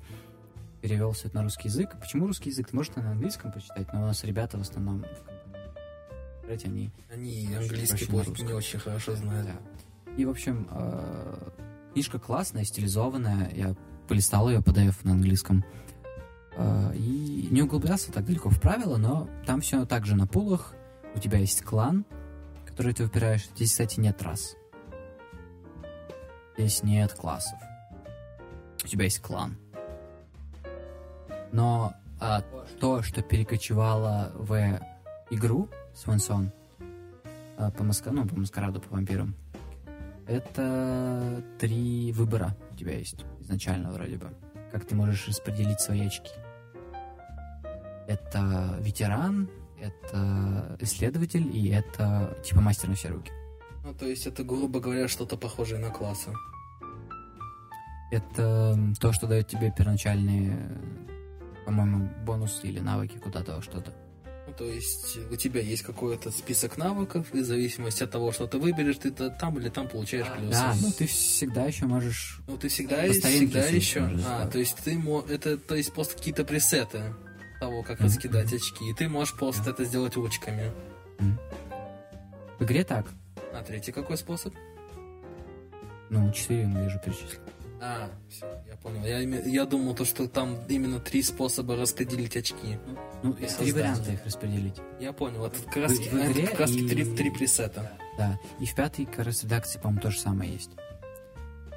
[0.81, 1.95] перевел все это на русский язык.
[1.99, 2.73] Почему русский язык?
[2.73, 5.05] Можно на английском почитать, но у нас ребята в основном
[6.65, 6.91] они...
[7.11, 9.47] Они английский просто не очень хорошо знают.
[9.47, 10.13] Да.
[10.15, 11.49] И, в общем, э,
[11.93, 13.51] книжка классная, стилизованная.
[13.53, 13.75] Я
[14.07, 15.65] полистал ее, подав на английском.
[16.55, 20.73] Э, и не углублялся так далеко в правила, но там все так же на пулах.
[21.15, 22.05] У тебя есть клан,
[22.77, 24.55] которые ты выбираешь, здесь, кстати, нет рас.
[26.55, 27.57] Здесь нет классов.
[28.83, 29.57] У тебя есть клан.
[31.51, 32.41] Но а,
[32.79, 34.79] то, что перекочевало в
[35.31, 36.51] игру Свансон
[37.57, 38.11] а, по, маска...
[38.11, 39.33] ну, по маскараду, по вампирам,
[40.27, 44.31] это три выбора у тебя есть изначально вроде бы.
[44.71, 46.29] Как ты можешь распределить свои очки.
[48.07, 49.49] Это ветеран,
[49.79, 53.31] это исследователь и это типа мастер на все руки.
[53.83, 56.31] Ну, то есть это, грубо говоря, что-то похожее на классы.
[58.11, 60.57] Это то, что дает тебе первоначальные,
[61.65, 63.93] по-моему, бонусы или навыки куда-то, что-то.
[64.47, 68.47] Ну, то есть у тебя есть какой-то список навыков, и в зависимости от того, что
[68.47, 70.51] ты выберешь, ты там или там получаешь плюсы.
[70.51, 72.39] Да, ну ты всегда еще можешь...
[72.47, 74.09] Ну ты всегда, всегда еще...
[74.25, 75.25] А, то есть ты мо...
[75.29, 77.13] это то есть просто какие-то пресеты
[77.59, 80.71] того, как раскидать очки, и ты можешь просто это сделать ручками.
[81.17, 82.59] Mm-hmm.
[82.59, 83.07] В игре так.
[83.53, 84.53] А третий какой способ?
[86.09, 87.41] Ну, четыре мы уже перечислил.
[87.79, 89.03] А, все, я понял.
[89.03, 92.79] Я, я думал, то, что там именно три способа распределить очки.
[93.21, 94.75] Ну, и три варианта их распределить.
[94.99, 95.45] Я понял.
[95.45, 96.87] Это как раз, в, в игре как раз и...
[96.87, 97.91] три, три пресета.
[98.17, 98.39] Да.
[98.59, 100.71] И в пятой, как раз, редакции, по-моему, то же самое есть.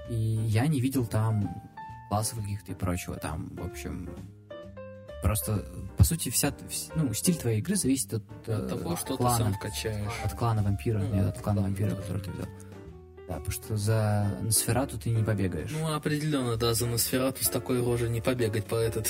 [0.09, 1.63] И я не видел там
[2.09, 3.17] классов каких-то и прочего.
[3.17, 4.09] Там, в общем,
[5.23, 5.65] просто,
[5.97, 6.55] по сути, вся,
[6.95, 10.13] ну, стиль твоей игры зависит от, от э, того, что клана, ты сам качаешь.
[10.25, 12.47] От клана вампира, ну, нет, от клана вампира, который ты взял.
[13.29, 15.71] Да, потому что за Носферату ты не побегаешь.
[15.71, 19.09] Ну, определенно, да, за Носферату с такой рожей не побегать по этот,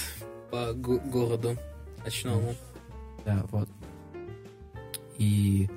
[0.51, 1.57] по го- городу
[2.05, 2.55] ночному.
[3.25, 3.69] Да, вот.
[5.17, 5.71] И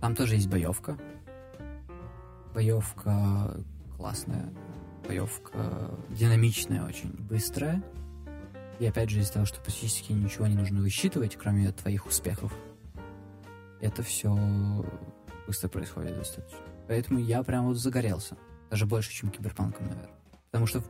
[0.00, 0.96] там тоже есть боевка.
[2.54, 3.54] Боевка
[3.96, 4.50] классная.
[5.06, 7.82] Боевка динамичная, очень быстрая.
[8.78, 12.52] И опять же, из-за того, что практически ничего не нужно высчитывать, кроме твоих успехов,
[13.80, 14.34] это все
[15.46, 16.58] быстро происходит достаточно.
[16.88, 18.36] Поэтому я прям вот загорелся.
[18.70, 20.10] Даже больше, чем киберпанком, наверное.
[20.50, 20.82] Потому что...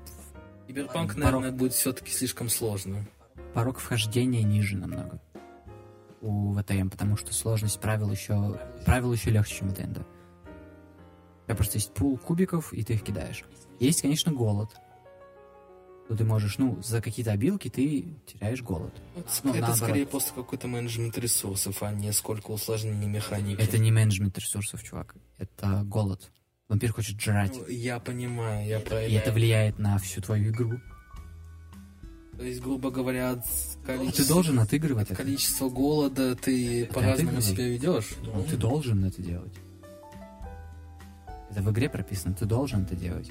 [0.67, 1.17] Киберпанк, порог...
[1.17, 3.07] наверное, будет все-таки слишком сложно.
[3.55, 5.21] Порог вхождения ниже намного
[6.27, 8.59] у ВТМ, потому что сложность правил еще...
[8.85, 9.99] Правил еще легче, чем в ДНД.
[9.99, 13.45] У тебя просто есть пул кубиков, и ты их кидаешь.
[13.79, 14.71] Есть, конечно, голод.
[16.09, 18.95] То ты можешь, ну, за какие-то обилки ты теряешь голод.
[19.17, 19.77] Вот, ну, это наоборот.
[19.77, 23.61] скорее просто какой-то менеджмент ресурсов, а не сколько усложнений механики.
[23.61, 26.31] Это не менеджмент ресурсов, чувак это голод.
[26.69, 27.55] Вампир хочет жрать.
[27.57, 30.81] Ну, я понимаю, я про И это влияет на всю твою игру.
[32.37, 33.45] То есть, грубо говоря, от
[33.87, 34.25] количества...
[34.25, 35.23] Ты должен отыгрывать от это.
[35.23, 38.11] количества голода ты по-разному себя ведешь.
[38.23, 39.55] Ну, ты должен это делать.
[41.51, 43.31] Это в игре прописано, ты должен это делать.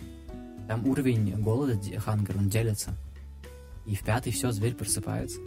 [0.68, 2.95] Там уровень голода, хангер, он делится.
[3.86, 5.39] И в пятый все, зверь просыпается.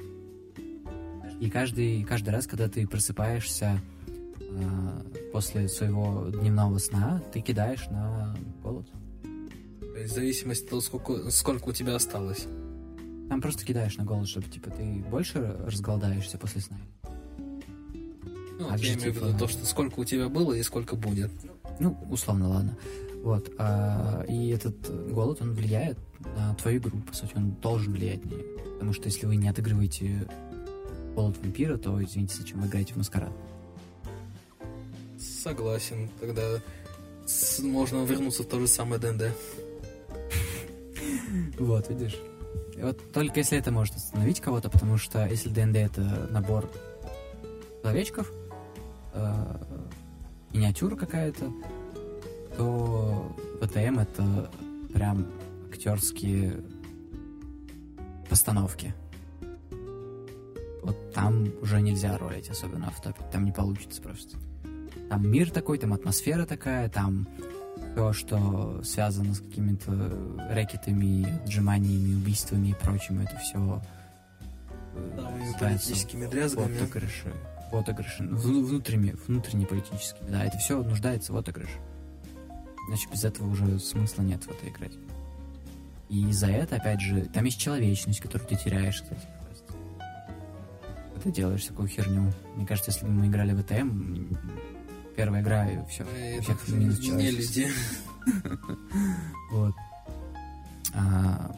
[1.40, 3.80] И каждый, каждый раз, когда ты просыпаешься
[4.50, 5.02] Э,
[5.32, 8.86] после своего дневного сна ты кидаешь на голод.
[9.80, 12.46] То есть в зависимости от того, сколько, сколько у тебя осталось.
[13.28, 16.78] Там просто кидаешь на голод, чтобы типа ты больше разголодаешься после сна.
[18.58, 20.96] Ну, а я имею в виду типа то, что сколько у тебя было и сколько
[20.96, 21.30] будет.
[21.78, 22.76] Ну, условно, ладно.
[23.22, 23.52] Вот.
[23.58, 25.98] А, и этот голод, он влияет
[26.36, 28.44] на твою игру, по сути, он должен влиять на нее.
[28.74, 30.28] Потому что если вы не отыгрываете
[31.14, 33.32] голод вампира, то, извините, зачем вы играете в маскарад?
[35.18, 36.08] Согласен.
[36.20, 36.42] Тогда
[37.26, 39.22] с- можно вернуться в то же самое ДНД.
[41.58, 42.16] Вот, видишь.
[42.80, 46.00] Вот только если это может остановить кого-то, потому что если ДНД это
[46.30, 46.70] набор
[47.82, 48.30] человечков,
[49.14, 49.44] э,
[50.52, 51.52] миниатюра какая-то,
[52.58, 54.50] то ВТМ это
[54.92, 55.26] прям
[55.70, 56.60] актерские
[58.28, 58.92] постановки.
[60.82, 63.22] Вот там уже нельзя ролить, особенно в топе.
[63.32, 64.36] Там не получится просто.
[65.08, 67.28] Там мир такой, там атмосфера такая, там
[67.92, 69.90] все, что связано с какими-то
[70.50, 73.82] рэкетами, отжиманиями, убийствами и прочим, это все
[75.16, 75.30] да,
[75.60, 76.76] политическими дрязгами.
[76.76, 77.32] В отыгрыше.
[77.70, 78.24] В отыгрыше.
[78.24, 80.44] Внутренне, внутренне политическими, да.
[80.44, 81.78] Это все нуждается в отыгрыше.
[82.88, 84.94] Значит, без этого уже смысла нет в это играть.
[86.08, 89.28] И за это, опять же, там есть человечность, которую ты теряешь, кстати.
[91.22, 92.32] Ты делаешь такую херню.
[92.56, 94.34] Мне кажется, если бы мы играли в ЭТМ,
[95.16, 96.04] первая игра, и все.
[96.04, 97.68] И всех минус Не люди.
[99.50, 99.74] Вот.
[100.94, 101.54] А,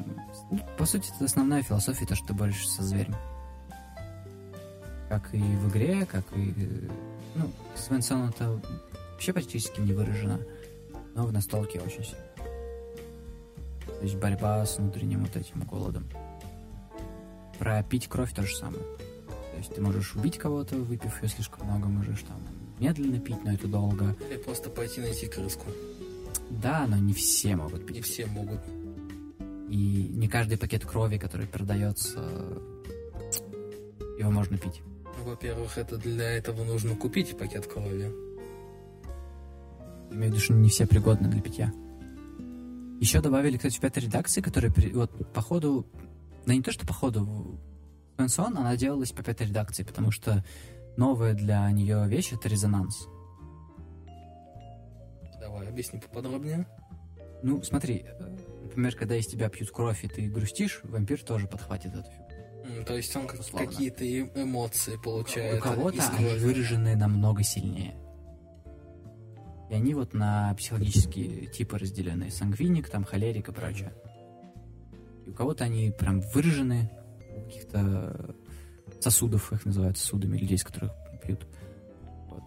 [0.79, 3.15] по сути, это основная философия, то, что ты борешься со зверем.
[5.09, 6.89] Как и в игре, как и...
[7.35, 8.61] Ну, Свенсон это
[9.13, 10.41] вообще практически не выражено,
[11.15, 12.25] но в настолке очень сильно.
[13.87, 16.09] То есть борьба с внутренним вот этим голодом.
[17.59, 18.83] Про пить кровь то же самое.
[18.83, 22.41] То есть ты можешь убить кого-то, выпив ее слишком много, можешь там
[22.79, 24.17] медленно пить, но это долго.
[24.31, 25.67] Или просто пойти найти крыску.
[26.49, 27.97] Да, но не все могут пить.
[27.97, 28.61] Не все могут.
[29.69, 32.21] И не каждый пакет крови, который продается,
[34.19, 34.83] его можно пить.
[35.05, 38.11] Ну, во-первых, это для этого нужно купить пакет крови.
[40.11, 41.73] Имею в виду, что не все пригодны для питья.
[43.01, 45.87] Еще добавили, кстати, в пятой редакции, которая вот по ходу,
[46.47, 47.59] да не то, что по ходу,
[48.17, 50.45] Свенсон, она делалась по пятой редакции, потому что
[50.97, 53.07] новая для нее вещь— это резонанс.
[55.69, 56.67] Объясни поподробнее.
[57.43, 61.95] Ну, смотри, э, например, когда из тебя пьют кровь, и ты грустишь, вампир тоже подхватит
[61.95, 62.85] эту фигуру.
[62.85, 64.05] То есть он как- какие-то
[64.43, 65.61] эмоции получает.
[65.61, 67.95] У кого-то они выражены намного сильнее.
[69.71, 72.29] И они вот на психологические типы разделены.
[72.31, 73.93] Сангвиник, там, холерик и прочее.
[75.25, 76.91] И у кого-то они прям выражены,
[77.37, 78.35] у каких-то
[78.99, 80.93] сосудов, их называют сосудами, людей, с которых
[81.23, 81.47] пьют.
[82.29, 82.43] Вот.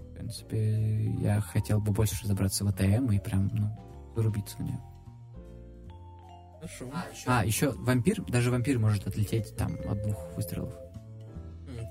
[0.00, 3.70] В принципе, я хотел бы больше разобраться в АТМ и прям, ну,
[4.16, 4.80] зарубиться в нее.
[6.56, 6.84] Хорошо.
[7.26, 10.74] А, еще вампир, даже вампир может отлететь там от двух выстрелов.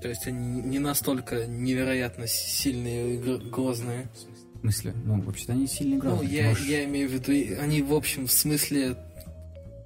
[0.02, 4.08] То есть они не настолько невероятно сильные и гр- грозные.
[4.14, 4.49] В смысле?
[4.62, 6.28] Ну, вообще-то они сильно Ну, грозные.
[6.28, 8.96] Ты я, можешь- я имею в виду, они в общем в смысле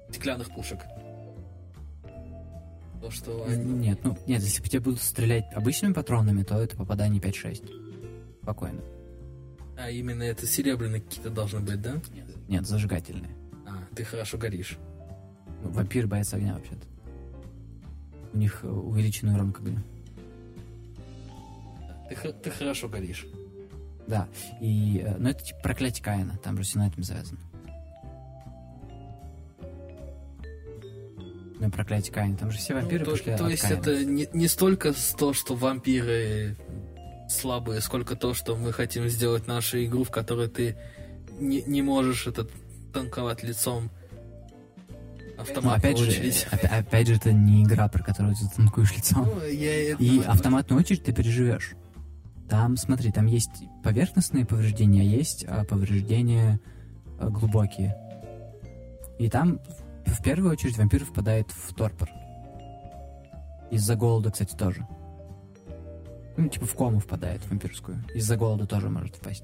[0.09, 0.79] стеклянных пушек.
[3.01, 3.63] То, что они...
[3.63, 8.39] Нет, ну, нет, если по тебе будут стрелять обычными патронами, то это попадание 5-6.
[8.41, 8.81] Спокойно.
[9.77, 12.01] А именно это серебряные какие-то должны быть, да?
[12.47, 13.31] Нет, зажигательные.
[13.67, 14.77] А, ты хорошо горишь.
[15.63, 16.85] Ну, вампир боится огня вообще-то.
[18.33, 19.79] У них э, увеличенный урон к огню.
[22.09, 23.25] Ты, ты хорошо горишь.
[24.07, 24.27] Да,
[24.61, 25.01] и...
[25.05, 27.39] э, Ну, это типа проклятие Каина, там же все на этом завязано.
[31.59, 33.79] Ну, проклятие Каина, там же все вампиры Ну, то, пошли то есть Каина.
[33.79, 36.57] это не, не столько то, что вампиры
[37.29, 40.75] слабые, сколько то, что мы хотим сделать нашу игру, в которой ты
[41.39, 42.51] не, не можешь этот
[42.93, 43.89] танковать лицом
[44.89, 46.45] Ну, автомат опять же, очередь.
[46.51, 49.25] опя- опять же, это не игра, про которую ты танкуешь лицом.
[49.25, 51.71] Ну, я это- И автоматную очередь ты переживешь.
[52.49, 56.59] Там, смотри, там есть поверхностные повреждения, а есть а, повреждения
[57.19, 57.97] а, глубокие.
[59.17, 59.59] И там
[60.05, 62.09] в первую очередь вампир впадает в торпор.
[63.71, 64.87] Из-за голода, кстати, тоже.
[66.37, 68.03] Ну, типа в кому впадает в вампирскую.
[68.13, 69.43] Из-за голода тоже может впасть.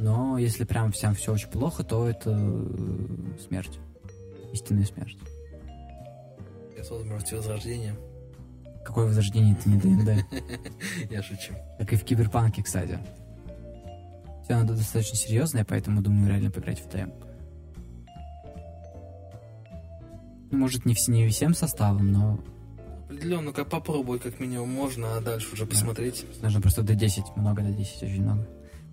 [0.00, 3.78] Но если прям всем все очень плохо, то это э, смерть.
[4.52, 5.18] Истинная смерть.
[6.76, 7.94] Без возможности возрождения.
[8.84, 10.24] Какое возрождение это не ДНД.
[11.10, 11.54] Я шучу.
[11.78, 12.98] Как и в Киберпанке, кстати.
[14.44, 17.10] Все надо достаточно серьезное, поэтому думаю реально поиграть в ТМ.
[20.50, 22.40] Ну, может, не, вс- не всем составом, но
[23.04, 26.24] Определенно, как попробуй, как минимум, можно, а дальше уже посмотреть.
[26.42, 27.36] нужно просто до 10.
[27.36, 28.46] Много до 10, очень много.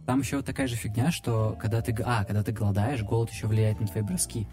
[0.05, 1.95] Там еще вот такая же фигня, что когда ты...
[2.05, 4.47] А, когда ты голодаешь, голод еще влияет на твои броски.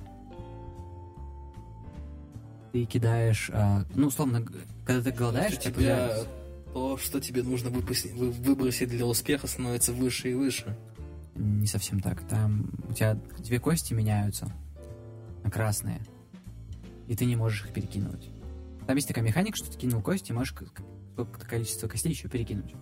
[2.72, 3.50] Ты кидаешь...
[3.52, 4.44] а, ну, условно,
[4.86, 6.16] когда ты голодаешь, у тебя
[6.72, 10.76] то, что тебе нужно выпустить- вы- выбросить для успеха, становится выше и выше.
[11.34, 12.26] Не совсем так.
[12.26, 14.50] Там у тебя две кости меняются
[15.44, 16.00] на красные,
[17.08, 18.30] и ты не можешь их перекинуть.
[18.86, 22.74] Там есть такая механика, что ты кинул кости, и можешь какое-то количество костей еще перекинуть.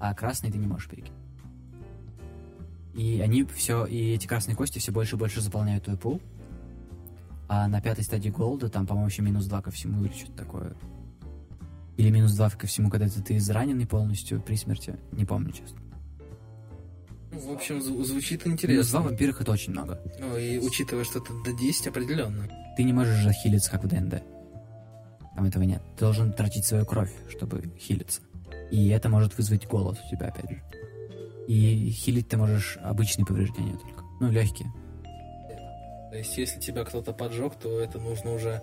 [0.00, 1.12] А красные ты не можешь перекинуть.
[2.94, 6.22] И они все, и эти красные кости все больше и больше заполняют твой пул.
[7.54, 10.74] А на пятой стадии голода там, по-моему, еще минус 2 ко всему или что-то такое.
[11.96, 14.96] Или минус 2 ко всему, когда ты, ты израненный полностью при смерти.
[15.12, 15.78] Не помню, честно.
[17.30, 19.00] Ну, в общем, зв- звучит Минус 2 интересно.
[19.02, 20.00] вампирах это очень много.
[20.18, 22.48] Ну, и учитывая, что это до 10 определенно.
[22.76, 24.24] Ты не можешь захилиться, как в ДНД.
[25.36, 25.80] Там этого нет.
[25.96, 28.20] Ты должен тратить свою кровь, чтобы хилиться.
[28.72, 30.60] И это может вызвать голод у тебя, опять же.
[31.46, 34.02] И хилить ты можешь обычные повреждения только.
[34.20, 34.72] Ну, легкие.
[36.14, 38.62] То есть, если тебя кто-то поджег, то это нужно уже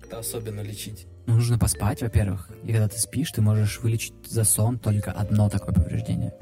[0.00, 1.06] как-то особенно лечить.
[1.26, 2.50] Ну, нужно поспать, во-первых.
[2.64, 6.34] И когда ты спишь, ты можешь вылечить за сон только одно такое повреждение.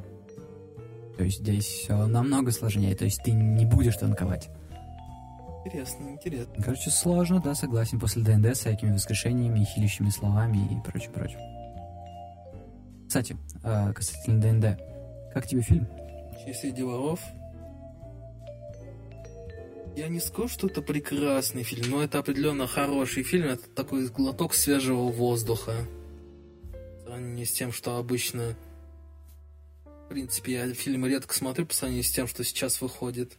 [1.19, 2.97] То есть здесь все намного сложнее.
[2.97, 4.49] То есть ты не будешь танковать.
[5.67, 6.55] Интересно, интересно.
[6.65, 8.01] Короче, сложно, да, согласен.
[8.01, 11.39] После ДНД с всякими воскрешениями, хилящими словами и прочим, прочим.
[13.07, 14.81] Кстати, э, касательно ДНД.
[15.35, 15.87] Как тебе фильм?
[16.55, 17.21] Среди воров.
[19.97, 23.47] Я не скажу, что это прекрасный фильм, но это определенно хороший фильм.
[23.47, 25.87] Это такой глоток свежего воздуха.
[26.73, 28.57] В сравнении с тем, что обычно...
[29.85, 33.39] В принципе, я фильмы редко смотрю по сравнению с тем, что сейчас выходит.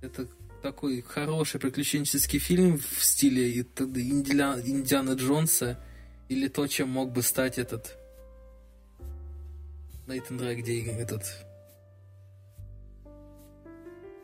[0.00, 0.28] Это
[0.62, 5.78] такой хороший приключенческий фильм в стиле Индиана, Индиана Джонса
[6.28, 7.96] или то, чем мог бы стать этот
[10.06, 11.22] Нейтан Дрейк, где этот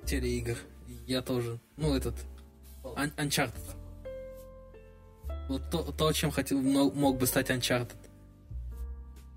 [0.04, 0.56] телеигр.
[1.06, 1.58] Я тоже.
[1.76, 2.14] Ну, этот
[2.96, 3.52] Ан- Uncharted.
[5.48, 7.96] Вот то, то, чем хотел, мо- мог бы стать Uncharted.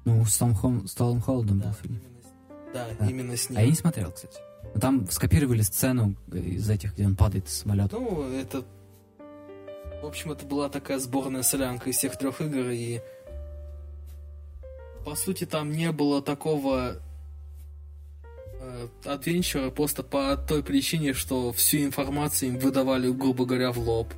[0.06, 1.96] Ну, с Том Хом- с Томом Холдом был фильм.
[1.98, 3.06] именно да, Да.
[3.10, 3.60] именно с ним.
[3.60, 4.38] А я не смотрел, кстати.
[4.74, 7.98] Но там скопировали сцену из этих, где он падает с самолета.
[8.00, 8.64] Ну, это...
[10.02, 13.02] В общем, это была такая сборная солянка из всех трех игр, и...
[15.06, 16.98] По сути, там не было такого
[19.06, 24.14] Адвенчура просто по той причине, что всю информацию им выдавали, грубо говоря, в лоб.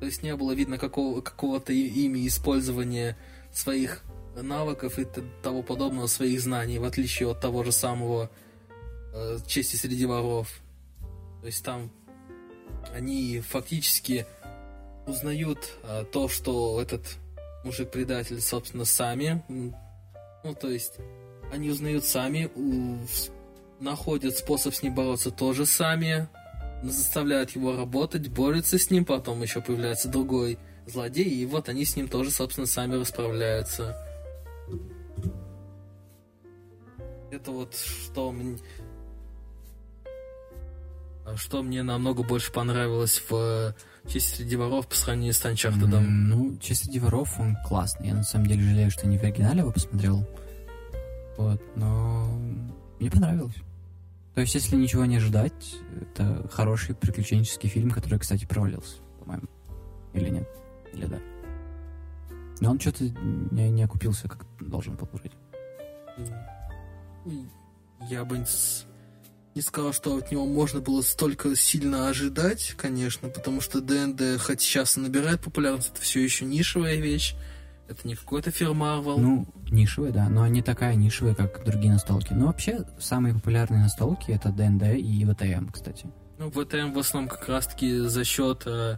[0.00, 3.16] То есть не было видно какого, какого-то ими использования
[3.52, 4.02] своих
[4.34, 5.06] навыков и
[5.42, 8.30] того подобного, своих знаний, в отличие от того же самого
[9.14, 10.48] э, чести среди воров.
[11.40, 11.90] То есть там
[12.92, 14.26] они фактически
[15.06, 17.02] узнают э, то, что этот
[17.64, 19.42] мужик-предатель, собственно, сами.
[19.48, 20.94] Ну, то есть
[21.52, 22.98] они узнают сами, у,
[23.82, 26.28] находят способ с ним бороться тоже сами,
[26.82, 31.96] заставляют его работать, борются с ним, потом еще появляется другой злодей, и вот они с
[31.96, 33.96] ним тоже, собственно, сами расправляются.
[37.30, 38.58] Это вот что мне...
[41.36, 43.74] Что мне намного больше понравилось в
[44.08, 44.56] Честь среди
[44.88, 45.88] по сравнению с Uncharted.
[45.88, 46.98] Mm, ну, Честь среди
[47.38, 48.08] он классный.
[48.08, 50.26] Я на самом деле жалею, что не в оригинале его посмотрел.
[51.36, 52.26] Вот, но
[52.98, 53.54] мне понравилось.
[54.34, 59.48] То есть, если ничего не ожидать, это хороший приключенческий фильм, который, кстати, провалился, по-моему.
[60.14, 60.48] Или нет?
[60.94, 61.18] Или да?
[62.60, 65.32] Но он что-то не, не окупился, как должен был вроде.
[68.08, 68.44] Я бы
[69.54, 74.62] не сказал, что от него можно было столько сильно ожидать, конечно, потому что ДНД хоть
[74.62, 77.34] сейчас и набирает популярность, это все еще нишевая вещь.
[77.92, 79.18] Это не какой-то фирмарвел.
[79.18, 82.32] Ну, нишевая, да, но не такая нишевая, как другие настолки.
[82.32, 86.06] Но вообще, самые популярные настолки это ДНД и ВТМ, кстати.
[86.38, 88.96] Ну, ВТМ в основном как раз-таки за счет э,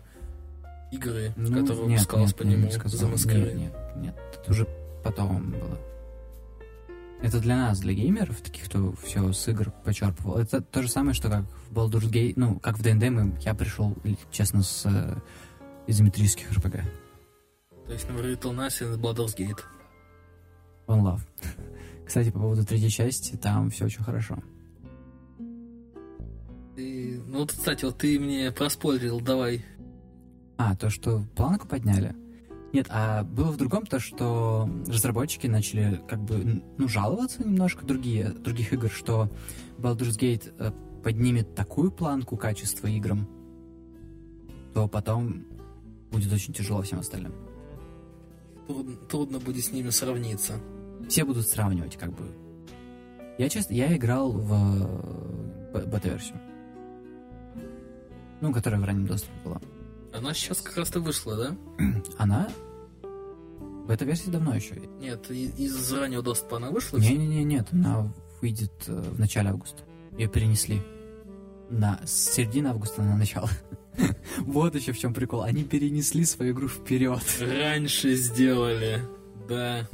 [0.93, 4.69] игры, ну, которая нет, выпускалась нет, по нему, не за Нет, нет, нет, это уже
[5.03, 5.79] потом было.
[7.21, 10.39] Это для нас, для геймеров, таких, кто все с игр почерпывал.
[10.39, 13.55] Это то же самое, что как в Baldur's Gate, ну, как в ДНД, мы, я
[13.55, 13.97] пришел,
[14.31, 15.17] честно, с э,
[15.89, 16.81] изометрических РПГ.
[17.87, 19.61] То есть, например, Little Nas и Baldur's Gate.
[20.87, 21.21] One Love.
[22.07, 24.39] Кстати, по поводу третьей части, там все очень хорошо.
[26.77, 29.65] Ты, ну вот, кстати, вот ты мне проспойлерил, давай.
[30.59, 32.17] А, то, что планку подняли?
[32.73, 38.31] Нет, а было в другом то, что разработчики начали как бы, ну, жаловаться немножко другие,
[38.31, 39.31] других игр, что
[39.79, 40.73] Baldur's Gate э,
[41.05, 43.29] поднимет такую планку качества играм,
[44.75, 45.45] то потом
[46.11, 47.33] будет очень тяжело всем остальным.
[48.67, 50.55] Трудно, трудно будет с ними сравниться.
[51.09, 52.25] Все будут сравнивать, как бы.
[53.39, 54.53] Я честно, я играл в
[55.75, 56.41] э, бета-версию.
[58.41, 59.61] Ну, которая в раннем доступе была.
[60.13, 61.57] Она сейчас как раз-то вышла, да?
[62.19, 62.49] Она?
[63.03, 64.77] В этой версии давно еще.
[65.01, 66.97] Нет, из раннего доступа она вышла?
[66.97, 68.11] Не-не-не, нет, она
[68.41, 69.83] выйдет э, в начале августа.
[70.17, 70.81] Ее перенесли.
[71.69, 73.51] На с середины августа на начало.
[74.41, 75.43] вот еще в чем прикол.
[75.43, 77.23] Они перенесли свою игру вперед.
[77.41, 79.01] Раньше сделали,
[79.49, 79.89] да.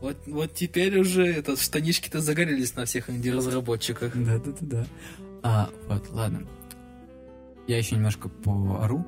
[0.00, 4.12] Вот, вот теперь уже это, штанишки-то загорелись на всех инди-разработчиках.
[4.14, 4.86] Да-да-да.
[5.42, 6.46] А, вот, ладно.
[7.66, 9.04] Я еще немножко поору.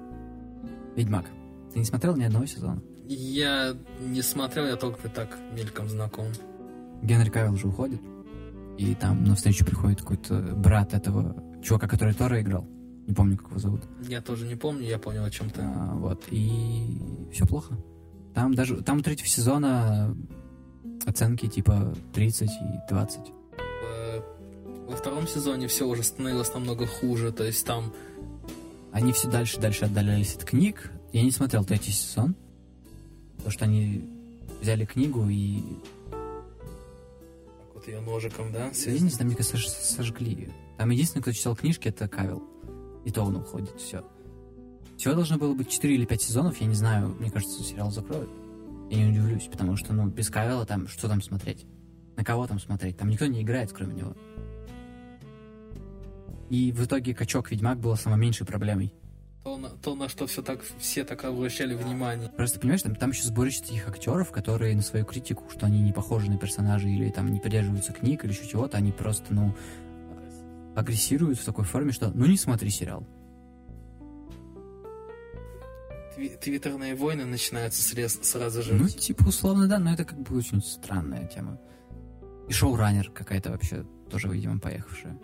[0.96, 1.26] Ведьмак.
[1.72, 2.82] Ты не смотрел ни одного сезона?
[3.06, 6.26] Я не смотрел, я только так мельком знаком.
[7.02, 8.00] Генри Кавилл же уходит.
[8.78, 12.66] И там на встречу приходит какой-то брат этого чувака, который Тора играл.
[13.10, 13.82] Не помню, как его зовут.
[14.08, 15.62] Я тоже не помню, я понял, о чем ты.
[15.62, 16.96] А, вот, и
[17.32, 17.76] все плохо.
[18.34, 20.16] Там даже, там у третьего сезона
[21.04, 23.20] оценки типа 30 и 20.
[24.88, 27.92] Во втором сезоне все уже становилось намного хуже, то есть там
[28.92, 30.92] они все дальше и дальше отдалялись от книг.
[31.12, 32.36] Я не смотрел третий сезон,
[33.38, 34.08] потому что они
[34.60, 35.64] взяли книгу и...
[36.12, 38.70] Так вот ее ножиком, да?
[38.86, 40.52] Я не знаю, мне кажется, сожгли ее.
[40.78, 42.44] Там единственный, кто читал книжки, это Кавил.
[43.04, 44.04] И то он уходит, все.
[44.96, 48.30] Всего должно было быть 4 или 5 сезонов, я не знаю, мне кажется, сериал закроют.
[48.90, 51.64] Я не удивлюсь, потому что, ну, без Кавила там, что там смотреть?
[52.16, 52.98] На кого там смотреть?
[52.98, 54.14] Там никто не играет, кроме него.
[56.50, 58.92] И в итоге качок-ведьмак было самой меньшей проблемой.
[59.44, 62.28] То на, то, на что все так, все так обращали внимание.
[62.36, 65.92] Просто понимаешь, там, там еще сборище таких актеров, которые на свою критику, что они не
[65.92, 69.54] похожи на персонажей или там не придерживаются книг или еще чего-то, они просто, ну,
[70.80, 73.06] агрессируют в такой форме, что ну не смотри сериал.
[76.40, 78.74] Твиттерные войны начинаются срез, сразу же.
[78.74, 81.58] Ну, типа, условно, да, но это как бы очень странная тема.
[82.46, 85.18] И шоураннер какая-то вообще тоже, видимо, поехавшая.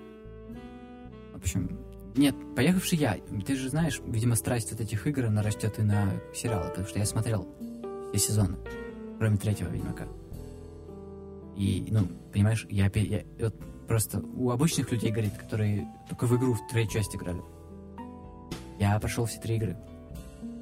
[1.34, 1.78] В общем,
[2.16, 3.18] нет, поехавший я.
[3.44, 6.98] Ты же знаешь, видимо, страсть от этих игр, она растет и на сериалы, потому что
[6.98, 7.46] я смотрел
[8.14, 8.56] все сезоны,
[9.18, 10.06] кроме третьего Ведьмака.
[11.56, 13.54] И, ну, понимаешь, я, я вот
[13.86, 17.40] просто у обычных людей горит, которые только в игру в третью часть играли.
[18.78, 19.76] Я прошел все три игры.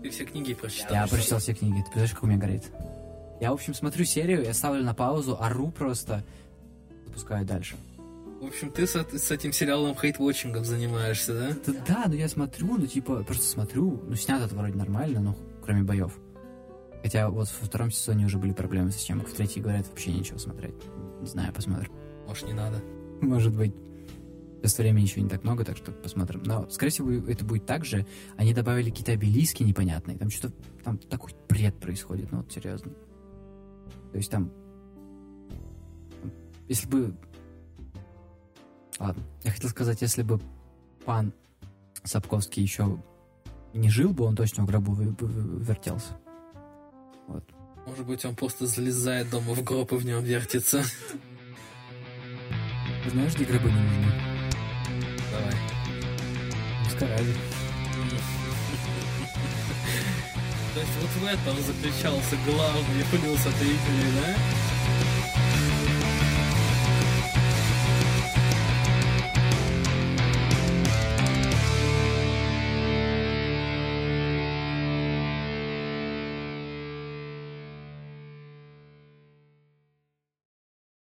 [0.03, 0.93] Ты все книги прочитал?
[0.93, 1.77] Я прочитал все книги.
[1.77, 2.65] Ты представляешь, как у меня горит?
[3.41, 6.23] Я, в общем, смотрю серию, я ставлю на паузу, ору просто,
[7.07, 7.77] запускаю дальше.
[8.41, 11.57] В общем, ты с, с этим сериалом хейтвотчингом занимаешься, да?
[11.67, 15.37] Да, да, ну я смотрю, ну типа, просто смотрю, ну снято это вроде нормально, но
[15.65, 16.13] кроме боев.
[17.03, 20.39] Хотя вот во втором сезоне уже были проблемы с чем, в третий говорят вообще ничего
[20.39, 20.75] смотреть.
[21.21, 21.93] Не знаю, посмотрим.
[22.27, 22.83] Может, не надо.
[23.29, 23.75] Может быть.
[24.63, 26.43] Сейчас времени еще не так много, так что посмотрим.
[26.45, 28.07] Но, скорее всего, это будет так же.
[28.39, 30.17] Они добавили какие-то обелиски непонятные.
[30.17, 30.55] Там что-то...
[30.83, 32.93] Там такой бред происходит, ну вот серьезно.
[34.13, 34.51] То есть там...
[36.67, 37.15] Если бы...
[38.99, 39.23] Ладно.
[39.43, 40.41] Я хотел сказать, если бы
[41.05, 41.35] пан
[42.05, 43.03] Сапковский еще
[43.75, 46.17] не жил бы, он точно в гробу вертелся.
[47.27, 47.45] Вот.
[47.87, 50.83] Может быть, он просто залезает дома в гроб и в нем вертится.
[53.11, 54.13] Знаешь, где гробы не нужны?
[55.31, 55.55] Давай.
[56.85, 57.35] Пускай ради.
[60.75, 64.35] То есть вот в этом заключался главный плюс игры, да?